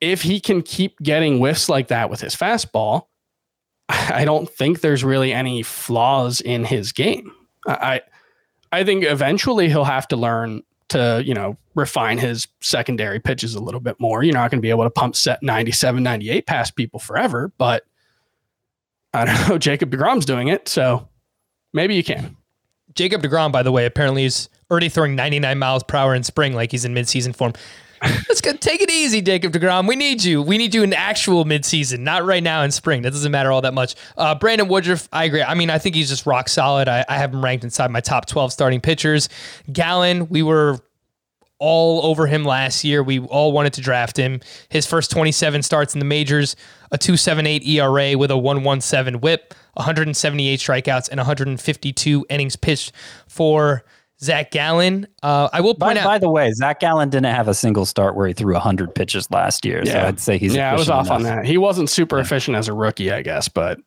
[0.00, 3.06] if he can keep getting whiffs like that with his fastball,
[3.88, 7.32] I don't think there's really any flaws in his game.
[7.66, 8.02] I
[8.72, 13.60] I think eventually he'll have to learn to, you know, refine his secondary pitches a
[13.60, 14.22] little bit more.
[14.22, 17.84] You're not going to be able to pump set 97, 98 past people forever, but
[19.12, 19.58] I don't know.
[19.58, 21.08] Jacob DeGrom's doing it, so
[21.72, 22.36] maybe you can.
[22.94, 26.54] Jacob DeGrom, by the way, apparently is already throwing 99 miles per hour in spring
[26.54, 27.52] like he's in midseason form.
[28.02, 29.88] Let's go take it easy, Jacob DeGrom.
[29.88, 30.42] We need you.
[30.42, 33.02] We need you in actual midseason, not right now in spring.
[33.02, 33.94] That doesn't matter all that much.
[34.16, 35.42] Uh, Brandon Woodruff, I agree.
[35.42, 36.88] I mean, I think he's just rock solid.
[36.88, 39.28] I, I have him ranked inside my top 12 starting pitchers.
[39.72, 40.80] Gallen, we were
[41.58, 43.02] all over him last year.
[43.02, 44.40] We all wanted to draft him.
[44.68, 46.56] His first 27 starts in the majors,
[46.92, 52.92] a 2.78 ERA with a 1.17 WHIP, 178 strikeouts, and 152 innings pitched
[53.26, 53.84] for
[54.20, 55.06] Zach Gallen.
[55.22, 56.04] Uh, I will By, point out.
[56.04, 59.30] by the way, Zach Gallen didn't have a single start where he threw 100 pitches
[59.30, 59.84] last year.
[59.84, 61.44] So I'd say he's yeah, I was efficient off on that.
[61.44, 63.78] He wasn't super efficient as a rookie, I guess, but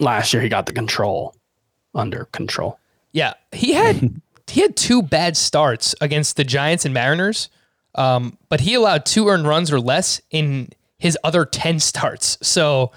[0.00, 1.34] last year he got the control
[1.94, 2.78] under control.
[3.12, 7.48] Yeah, he had he had two bad starts against the Giants and Mariners,
[7.94, 10.68] um, but he allowed two earned runs or less in
[10.98, 12.38] his other ten starts.
[12.42, 12.90] So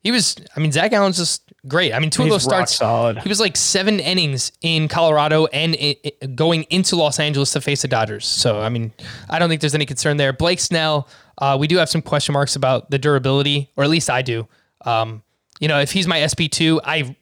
[0.00, 0.36] he was.
[0.56, 1.92] I mean, Zach Gallen's just great.
[1.94, 2.76] I mean, two of those starts.
[2.76, 3.18] solid.
[3.18, 7.60] He was like seven innings in Colorado and i i- going into Los Angeles to
[7.60, 8.26] face the Dodgers.
[8.26, 8.92] So I mean,
[9.30, 10.32] I don't think there's any concern there.
[10.32, 11.08] Blake Snell,
[11.38, 14.46] uh, we do have some question marks about the durability, or at least I do.
[14.84, 15.22] Um,
[15.60, 17.16] you know, if he's my SP two, I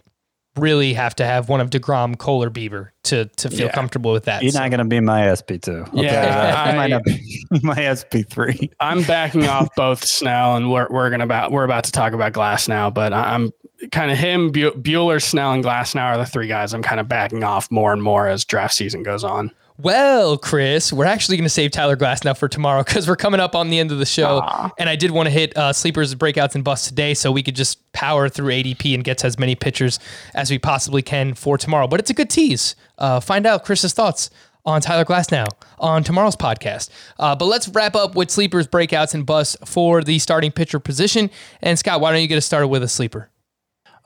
[0.59, 3.72] really have to have one of Degrom, Cole, or Bieber to to feel Yeah.
[3.72, 4.43] comfortable with that.
[4.43, 5.82] He's So- not going to be my SP2.
[5.88, 8.70] Okay, Yeah, he might I- not be my SP3.
[8.80, 12.32] I'm backing off both Snell and we're we're gonna about we're about to talk about
[12.34, 13.51] Glasnow, but I'm
[13.91, 17.43] kind of him, Buehler, Snell, and Glasnow are the three guys I'm kind of backing
[17.43, 19.51] off more and more as draft season goes on.
[19.78, 23.57] Well, Chris, we're actually going to save Tyler Glasnow for tomorrow because we're coming up
[23.57, 24.41] on the end of the show.
[24.78, 27.57] And I did want to hit uh, sleepers, breakouts, and busts today so we could
[27.57, 29.99] just power through ADP and get to as many pitchers
[30.35, 31.89] as we possibly can for tomorrow.
[31.89, 32.76] But it's a good tease.
[32.99, 34.30] Uh, find out Chris's thoughts
[34.64, 35.47] on Tyler Glasnow
[35.78, 36.91] on tomorrow's podcast.
[37.18, 41.30] Uh, but let's wrap up with sleepers, breakouts, and busts for the starting pitcher position.
[41.61, 43.30] And Scott, why don't you get us started with a sleeper?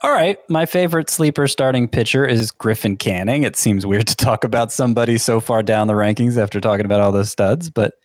[0.01, 0.37] All right.
[0.47, 3.43] My favorite sleeper starting pitcher is Griffin Canning.
[3.43, 7.01] It seems weird to talk about somebody so far down the rankings after talking about
[7.01, 7.95] all those studs, but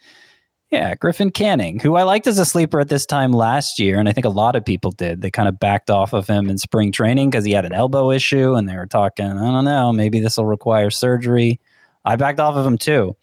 [0.71, 4.09] yeah, Griffin Canning, who I liked as a sleeper at this time last year, and
[4.09, 5.21] I think a lot of people did.
[5.21, 8.11] They kind of backed off of him in spring training because he had an elbow
[8.11, 11.61] issue, and they were talking, I don't know, maybe this will require surgery.
[12.07, 13.15] I backed off of him too.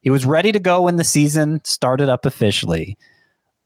[0.00, 2.96] He was ready to go when the season started up officially,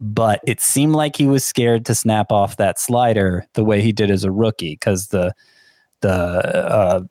[0.03, 3.92] but it seemed like he was scared to snap off that slider the way he
[3.92, 5.32] did as a rookie because the
[6.00, 7.03] the uh,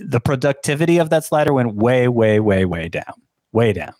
[0.00, 3.12] the productivity of that slider went way, way, way, way down,
[3.52, 3.92] way down.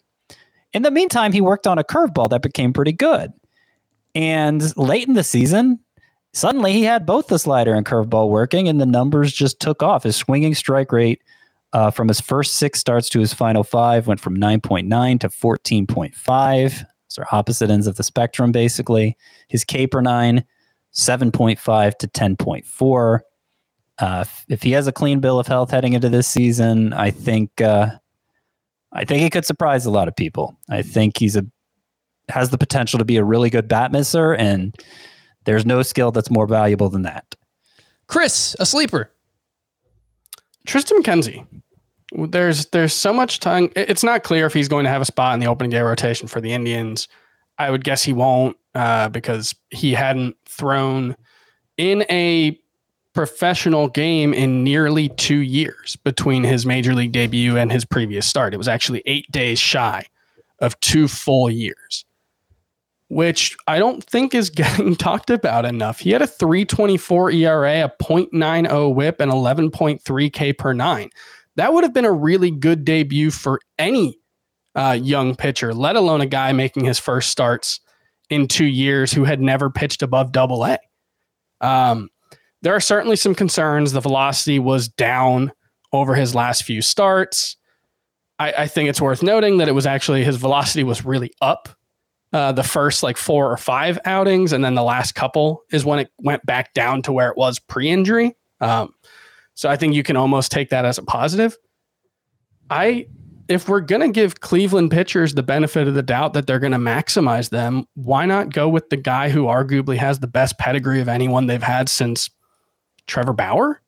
[0.72, 3.32] In the meantime, he worked on a curveball that became pretty good.
[4.14, 5.78] And late in the season,
[6.32, 10.04] suddenly he had both the slider and curveball working, and the numbers just took off.
[10.04, 11.22] His swinging strike rate
[11.74, 16.86] uh, from his first six starts to his final five went from 9.9 to 14.5.
[17.08, 19.16] Those are opposite ends of the spectrum, basically.
[19.48, 20.44] His Caper9,
[20.94, 23.20] 7.5 to 10.4.
[23.98, 27.10] Uh, if- if he has a clean bill of health heading into this season, I
[27.10, 27.90] think uh,
[28.92, 30.56] I think he could surprise a lot of people.
[30.70, 31.44] I think he's a
[32.28, 34.74] has the potential to be a really good bat misser, and
[35.44, 37.34] there's no skill that's more valuable than that.
[38.06, 39.10] Chris, a sleeper.
[40.66, 41.46] Tristan McKenzie.
[42.12, 43.70] There's there's so much time.
[43.76, 46.26] It's not clear if he's going to have a spot in the opening day rotation
[46.26, 47.06] for the Indians.
[47.58, 51.16] I would guess he won't uh, because he hadn't thrown
[51.76, 52.58] in a
[53.14, 58.54] professional game in nearly two years between his major league debut and his previous start.
[58.54, 60.06] It was actually eight days shy
[60.60, 62.04] of two full years,
[63.08, 65.98] which I don't think is getting talked about enough.
[65.98, 71.10] He had a 324 ERA, a 0.90 whip, and 11.3 K per nine.
[71.58, 74.16] That would have been a really good debut for any
[74.76, 77.80] uh, young pitcher, let alone a guy making his first starts
[78.30, 80.78] in two years who had never pitched above double A.
[81.60, 82.10] Um,
[82.62, 83.90] there are certainly some concerns.
[83.90, 85.50] The velocity was down
[85.92, 87.56] over his last few starts.
[88.38, 91.68] I, I think it's worth noting that it was actually his velocity was really up
[92.32, 95.98] uh, the first like four or five outings, and then the last couple is when
[95.98, 98.36] it went back down to where it was pre-injury.
[98.60, 98.92] Um,
[99.58, 101.58] so I think you can almost take that as a positive.
[102.70, 103.08] I
[103.48, 106.72] if we're going to give Cleveland pitchers the benefit of the doubt that they're going
[106.72, 111.00] to maximize them, why not go with the guy who arguably has the best pedigree
[111.00, 112.30] of anyone they've had since
[113.08, 113.80] Trevor Bauer?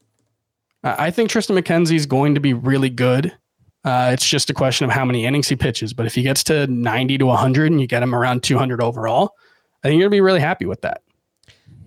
[0.82, 3.32] I think Tristan McKenzie is going to be really good.
[3.84, 5.92] Uh, it's just a question of how many innings he pitches.
[5.92, 9.36] But if he gets to 90 to 100 and you get him around 200 overall,
[9.84, 11.02] I think you're going to be really happy with that.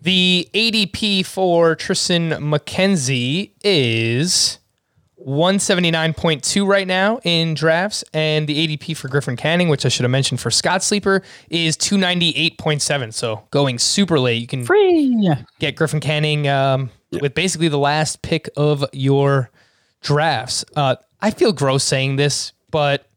[0.03, 4.59] The ADP for Tristan McKenzie is
[5.25, 10.11] 179.2 right now in drafts, and the ADP for Griffin Canning, which I should have
[10.11, 13.13] mentioned for Scott Sleeper, is 298.7.
[13.13, 15.33] So going super late, you can Free.
[15.59, 16.89] get Griffin Canning um,
[17.21, 19.51] with basically the last pick of your
[20.01, 20.65] drafts.
[20.75, 23.07] Uh, I feel gross saying this, but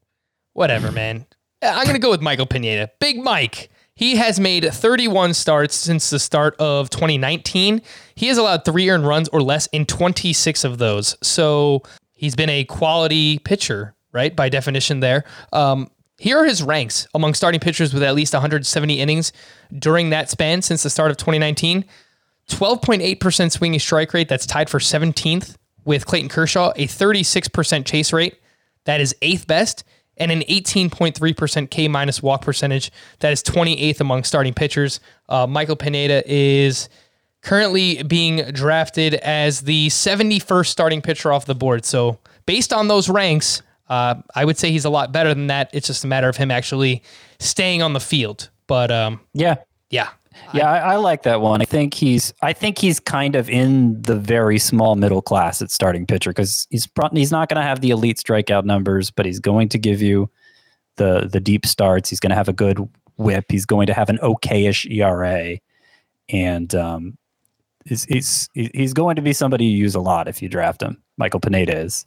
[0.52, 1.26] whatever, man.
[1.60, 2.92] I'm going to go with Michael Pineda.
[3.00, 3.70] Big Mike.
[3.96, 7.80] He has made 31 starts since the start of 2019.
[8.14, 11.16] He has allowed three earned runs or less in 26 of those.
[11.22, 11.82] So
[12.12, 14.36] he's been a quality pitcher, right?
[14.36, 15.24] By definition, there.
[15.50, 19.32] Um, here are his ranks among starting pitchers with at least 170 innings
[19.78, 21.82] during that span since the start of 2019.
[22.50, 28.38] 12.8% swinging strike rate, that's tied for 17th with Clayton Kershaw, a 36% chase rate,
[28.84, 29.84] that is eighth best
[30.16, 32.90] and an 18.3% K minus walk percentage.
[33.20, 35.00] That is 28th among starting pitchers.
[35.28, 36.88] Uh, Michael Pineda is
[37.42, 41.84] currently being drafted as the 71st starting pitcher off the board.
[41.84, 45.70] So, based on those ranks, uh, I would say he's a lot better than that.
[45.72, 47.02] It's just a matter of him actually
[47.38, 48.50] staying on the field.
[48.66, 49.56] But um, Yeah.
[49.90, 50.08] yeah,
[50.54, 51.60] Yeah, I, I like that one.
[51.60, 55.70] I think he's I think he's kind of in the very small middle class at
[55.70, 59.40] starting pitcher because he's he's not going to have the elite strikeout numbers, but he's
[59.40, 60.30] going to give you
[60.96, 62.08] the the deep starts.
[62.10, 62.78] He's going to have a good
[63.16, 63.46] whip.
[63.48, 65.58] He's going to have an okayish ERA,
[66.28, 67.18] and um,
[67.84, 71.02] he's he's he's going to be somebody you use a lot if you draft him.
[71.16, 72.06] Michael Pineda is.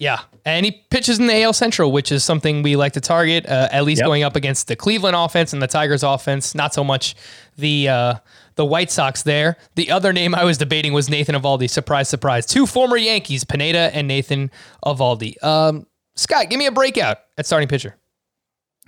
[0.00, 3.44] Yeah, and he pitches in the AL Central, which is something we like to target.
[3.46, 4.06] Uh, at least Yep.
[4.06, 6.54] going up against the Cleveland offense and the Tigers offense.
[6.54, 7.14] Not so much
[7.58, 8.14] the uh,
[8.56, 9.58] the White Sox there.
[9.74, 11.68] The other name I was debating was Nathan Eovaldi.
[11.68, 12.46] Surprise, surprise.
[12.46, 14.50] Two former Yankees, Pineda and Nathan
[14.86, 15.42] Eovaldi.
[15.44, 15.86] Um,
[16.16, 17.94] Scott, give me a breakout at starting pitcher.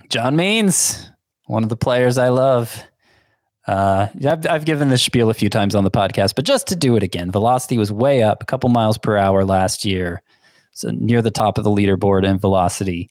[0.09, 1.11] John Means,
[1.45, 2.83] one of the players I love.
[3.67, 6.75] Uh, I've, I've given this spiel a few times on the podcast, but just to
[6.75, 10.21] do it again, velocity was way up, a couple miles per hour last year,
[10.73, 13.09] so near the top of the leaderboard in velocity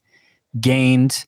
[0.59, 1.25] gained,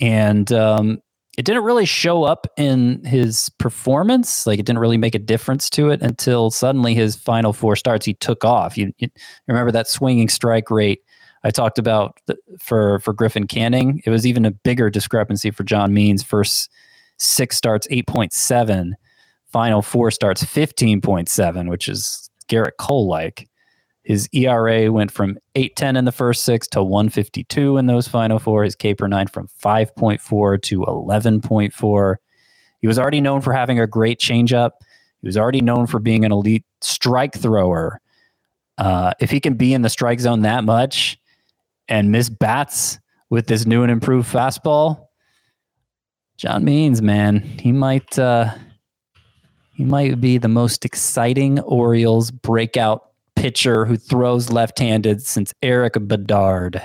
[0.00, 1.00] and um,
[1.36, 4.46] it didn't really show up in his performance.
[4.46, 8.06] Like it didn't really make a difference to it until suddenly his final four starts
[8.06, 8.78] he took off.
[8.78, 9.08] You, you
[9.48, 11.00] remember that swinging strike rate
[11.44, 12.18] I talked about
[12.58, 14.02] for for Griffin Canning.
[14.06, 16.22] It was even a bigger discrepancy for John Means.
[16.22, 16.70] First
[17.18, 18.96] six starts, eight point seven.
[19.52, 23.48] Final four starts, fifteen point seven, which is Gerrit Cole like.
[24.04, 27.86] His ERA went from eight ten in the first six to one fifty two in
[27.86, 28.62] those final four.
[28.62, 32.20] His K per nine from five point four to eleven point four.
[32.80, 34.72] He was already known for having a great changeup.
[35.22, 37.98] He was already known for being an elite strike thrower.
[38.76, 41.18] Uh, if he can be in the strike zone that much
[41.88, 42.98] and miss bats
[43.30, 45.06] with this new and improved fastball,
[46.36, 48.52] John Means, man, he might uh,
[49.72, 53.13] he might be the most exciting Orioles breakout
[53.44, 56.80] pitcher who throws left-handed since Erik Bedard.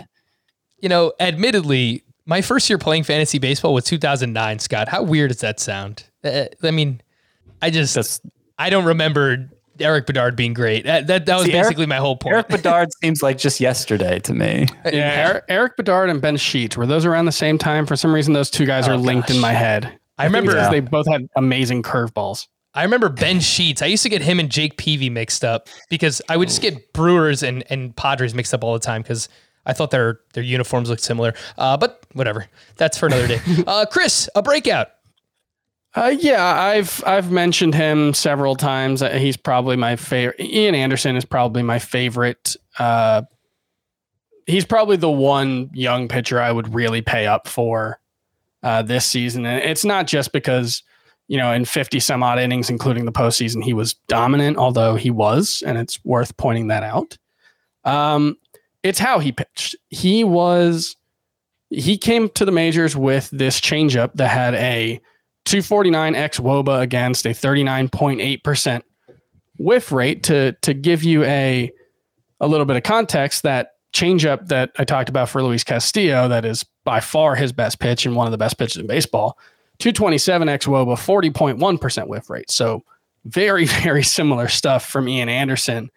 [0.80, 4.60] You know, admittedly, my first year playing fantasy baseball was 2009.
[4.60, 6.04] Scott, how weird does that sound?
[6.22, 7.00] Uh, I mean,
[7.62, 8.20] I just That's
[8.58, 9.50] I don't remember
[9.80, 10.84] Erik Bedard being great.
[10.84, 12.34] That that, that was See, Eric- basically my whole point.
[12.36, 14.68] Erik Bedard seems like just yesterday to me.
[14.86, 17.86] Yeah, Eric, Erik Bedard and Ben Sheets were those around the same time?
[17.86, 19.98] For some reason, those two guys Oh, are linked in my head.
[20.18, 22.48] I remember because they both had amazing curveballs.
[22.74, 23.82] I remember Ben Sheets.
[23.82, 26.94] I used to get him and Jake Peavy mixed up because I would just get
[26.94, 29.28] Brewers and, and Padres mixed up all the time because
[29.66, 31.34] I thought their their uniforms looked similar.
[31.58, 32.48] Uh, but whatever.
[32.78, 33.40] That's for another day.
[33.68, 34.90] Uh, Chris, a breakout.
[35.96, 39.02] Uh, yeah, I've I've mentioned him several times.
[39.02, 40.40] Uh, He's probably my favorite.
[40.40, 42.56] Ian Anderson is probably my favorite.
[42.78, 43.24] Uh,
[44.46, 48.00] he's probably the one young pitcher I would really pay up for
[48.62, 50.84] uh, this season, and it's not just because
[51.30, 54.58] you know in fifty some odd innings, including the postseason, he was dominant.
[54.58, 57.18] Although he was, and it's worth pointing that out.
[57.86, 58.36] Um,
[58.84, 59.76] it's how he pitched.
[59.90, 60.98] He was
[61.70, 65.00] he came to the majors with this changeup that had a
[65.46, 68.82] 249 xwOBA against a 39.8%
[69.58, 71.72] whiff rate to to give you a
[72.40, 76.46] a little bit of context that changeup that I talked about for Luis Castillo that
[76.46, 79.38] is by far his best pitch and one of the best pitches in baseball
[79.80, 82.84] 227 xwOBA 40.1% whiff rate so
[83.26, 85.90] very very similar stuff from Ian Anderson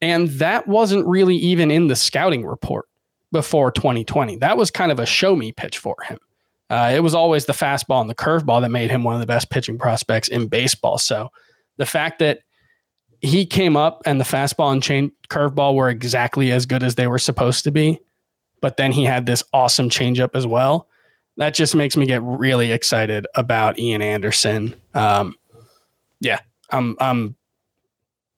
[0.00, 2.86] and that wasn't really even in the scouting report
[3.32, 6.18] before 2020 that was kind of a show me pitch for him
[6.70, 9.26] uh, it was always the fastball and the curveball that made him one of the
[9.26, 10.98] best pitching prospects in baseball.
[10.98, 11.30] So
[11.78, 12.40] the fact that
[13.20, 17.06] he came up and the fastball and chain curveball were exactly as good as they
[17.06, 17.98] were supposed to be,
[18.60, 20.88] but then he had this awesome changeup as well.
[21.38, 24.74] That just makes me get really excited about Ian Anderson.
[24.94, 25.36] Um,
[26.20, 27.36] yeah, I'm I'm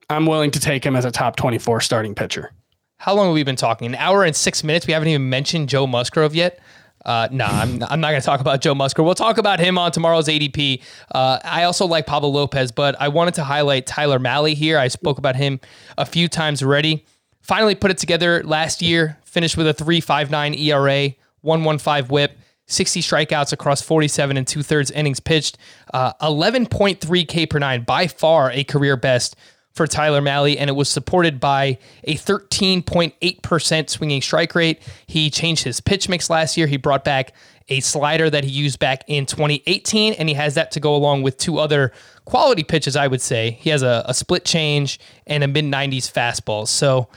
[0.09, 2.53] I'm willing to take him as a top 24 starting pitcher.
[2.99, 3.87] How long have we been talking?
[3.87, 4.87] An hour and six minutes.
[4.87, 6.61] We haven't even mentioned Joe Musgrove yet.
[7.03, 9.07] Uh, nah, I'm, I'm not going to talk about Joe Musgrove.
[9.07, 10.83] We'll talk about him on tomorrow's ADP.
[11.11, 14.77] Uh, I also like Pablo Lopez, but I wanted to highlight Tyler Mahle here.
[14.79, 15.61] I spoke about him
[15.97, 17.07] a few times already.
[17.41, 22.37] Finally put it together last year, finished with a 3.59 ERA, 115 whip.
[22.71, 25.59] 60 strikeouts across 47 and two thirds innings pitched,
[25.93, 29.37] uh, 11.3 K per nine, by far a career best
[29.73, 34.83] for Tyler Mahle, and it was supported by a 13.8% swinging strike rate.
[35.07, 36.67] He changed his pitch mix last year.
[36.67, 37.35] He brought back
[37.69, 41.23] a slider that he used back in 2018, and he has that to go along
[41.23, 41.93] with two other
[42.25, 43.53] quality pitches, I would say.
[43.53, 46.67] He has a, a split change and a mid 90s fastball.
[46.67, 47.09] So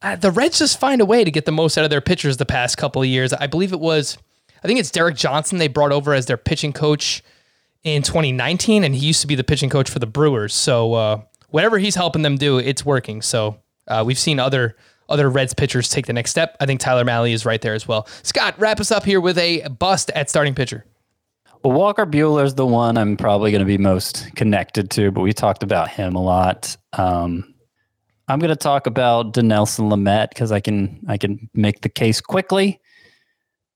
[0.00, 2.36] uh, the Reds just find a way to get the most out of their pitchers
[2.36, 3.32] the past couple of years.
[3.32, 4.16] I believe it was,
[4.64, 7.22] I think it's Derek Johnson they brought over as their pitching coach
[7.82, 10.54] in 2019, and he used to be the pitching coach for the Brewers.
[10.54, 11.20] So, uh,
[11.54, 13.22] whatever he's helping them do, it's working.
[13.22, 14.76] So uh, we've seen other
[15.08, 16.56] other Reds pitchers take the next step.
[16.60, 18.08] I think Tyler Mahle is right there as well.
[18.22, 20.84] Scott, wrap us up here with a bust at starting pitcher.
[21.62, 25.20] Well, Walker Buehler is the one I'm probably going to be most connected to, but
[25.20, 26.76] we talked about him a lot.
[26.94, 27.54] Um,
[28.26, 32.20] I'm going to talk about Dinelson Lamet because I can I can make the case
[32.20, 32.80] quickly.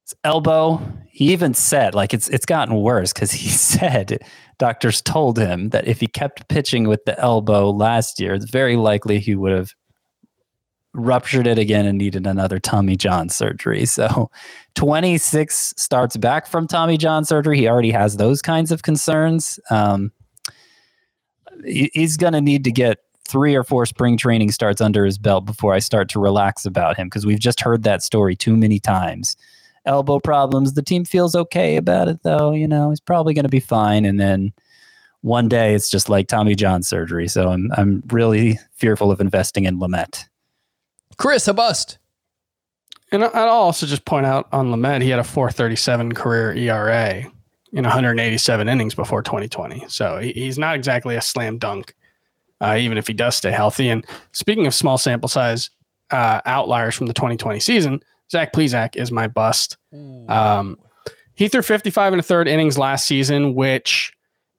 [0.09, 0.80] His elbow.
[1.11, 4.22] He even said like it's it's gotten worse because he said
[4.59, 8.76] doctors told him that if he kept pitching with the elbow last year, it's very
[8.76, 9.74] likely he would have
[10.94, 13.84] ruptured it again and needed another Tommy John surgery.
[13.84, 14.30] So
[14.76, 17.59] 26 starts back from Tommy John surgery.
[17.59, 19.61] He already has those kinds of concerns.
[19.70, 20.11] Um,
[21.64, 22.98] he's going to need to get
[23.28, 26.96] three or four spring training starts under his belt before I start to relax about
[26.96, 29.36] him because we've just heard that story too many times.
[29.89, 30.74] Elbow problems.
[30.74, 32.53] The team feels okay about it though.
[32.53, 34.05] You know, he's probably going to be fine.
[34.05, 34.53] And then
[35.22, 37.26] one day it's just like Tommy John surgery.
[37.26, 40.24] So I'm I'm really fearful of investing in Lamet.
[41.16, 41.99] Chris, a bust.
[43.11, 47.24] And I- I'll also just point out on Lamet, he had a 437 career ERA
[47.72, 49.84] in 187 innings before 2020.
[49.89, 51.95] So he's not exactly a slam dunk,
[52.61, 53.89] uh, even if he does stay healthy.
[53.89, 55.70] And speaking of small sample size
[56.11, 58.01] uh, outliers from the 2020 season,
[58.31, 59.76] Zach Plesac is my bust.
[60.29, 60.79] Um,
[61.35, 64.12] he threw 55 and a third innings last season, which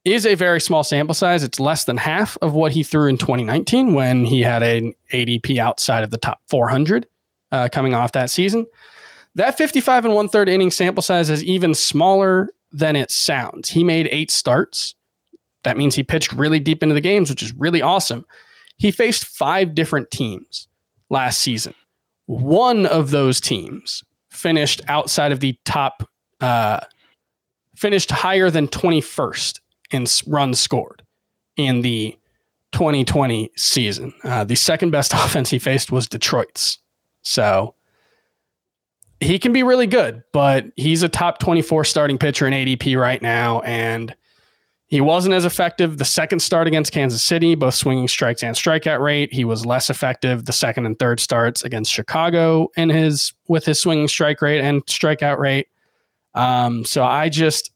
[0.06, 1.44] is a very small sample size.
[1.44, 5.58] It's less than half of what he threw in 2019 when he had an ADP
[5.58, 7.06] outside of the top 400
[7.52, 8.66] uh, coming off that season.
[9.36, 13.70] That 55 and one third inning sample size is even smaller than it sounds.
[13.70, 14.96] He made eight starts.
[15.64, 18.26] That means he pitched really deep into the games, which is really awesome.
[18.78, 20.68] He faced five different teams
[21.10, 21.74] last season.
[22.30, 26.08] One of those teams finished outside of the top,
[26.40, 26.82] uh,
[27.76, 31.02] finished higher than 21st in runs scored
[31.58, 32.16] in the
[32.74, 34.14] 2020 season.
[34.24, 36.78] Uh, the second best offense he faced was Detroit's.
[37.24, 37.74] So
[39.20, 43.24] he can be really good, but he's a top 24 starting pitcher in ADP right
[43.24, 43.62] now.
[43.62, 44.16] And
[44.90, 49.00] he wasn't as effective the second start against Kansas City, both swinging strikes and strikeout
[49.00, 49.32] rate.
[49.32, 53.80] He was less effective the second and third starts against Chicago in his with his
[53.80, 55.68] swinging strike rate and strikeout rate.
[56.34, 57.72] Um, so I just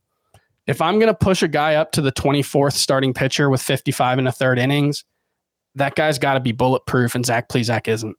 [0.65, 4.17] if I'm going to push a guy up to the 24th starting pitcher with 55
[4.17, 5.03] and a third innings,
[5.75, 8.17] that guy's got to be bulletproof, and Zach Plesac isn't.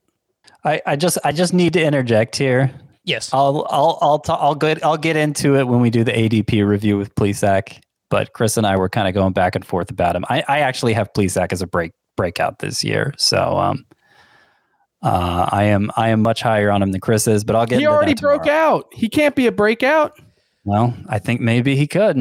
[0.62, 2.72] I, I just I just need to interject here.
[3.02, 3.30] Yes.
[3.32, 6.64] I'll I'll I'll ta- I'll get I'll get into it when we do the ADP
[6.64, 7.80] review with Plesac.
[8.10, 10.24] But Chris and I were kind of going back and forth about him.
[10.28, 13.86] I, I actually have Plesac as a break breakout this year, so um,
[15.02, 17.44] uh, I am I am much higher on him than Chris is.
[17.44, 17.78] But I'll get.
[17.78, 18.86] He already broke out.
[18.92, 20.18] He can't be a breakout.
[20.64, 22.16] Well, I think maybe he could.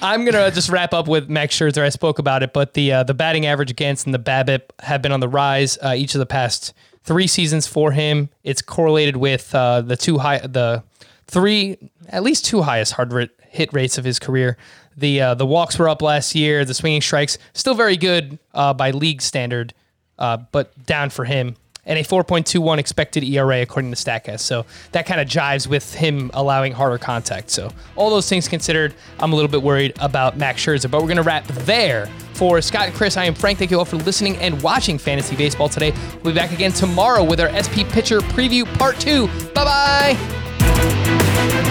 [0.00, 1.82] I'm gonna just wrap up with Max Scherzer.
[1.82, 5.02] I spoke about it, but the uh, the batting average against and the BABIP have
[5.02, 6.72] been on the rise uh, each of the past
[7.02, 8.30] three seasons for him.
[8.44, 10.84] It's correlated with uh, the two high the
[11.26, 11.76] three
[12.08, 14.56] at least two highest hard hit rates of his career.
[14.96, 16.64] The uh, the walks were up last year.
[16.64, 19.74] The swinging strikes still very good uh, by league standard,
[20.18, 21.56] uh, but down for him
[21.86, 24.40] and a 4.21 expected ERA according to Statcast.
[24.40, 27.50] So that kind of jives with him allowing harder contact.
[27.50, 30.90] So all those things considered, I'm a little bit worried about Max Scherzer.
[30.90, 32.08] But we're to wrap there.
[32.34, 33.58] For Scott and Chris, I am Frank.
[33.60, 35.92] Thank you all for listening and watching Fantasy Baseball today.
[36.24, 39.28] We'll be back again tomorrow with our SP Pitcher Preview Part 2.
[39.54, 41.70] Bye bye.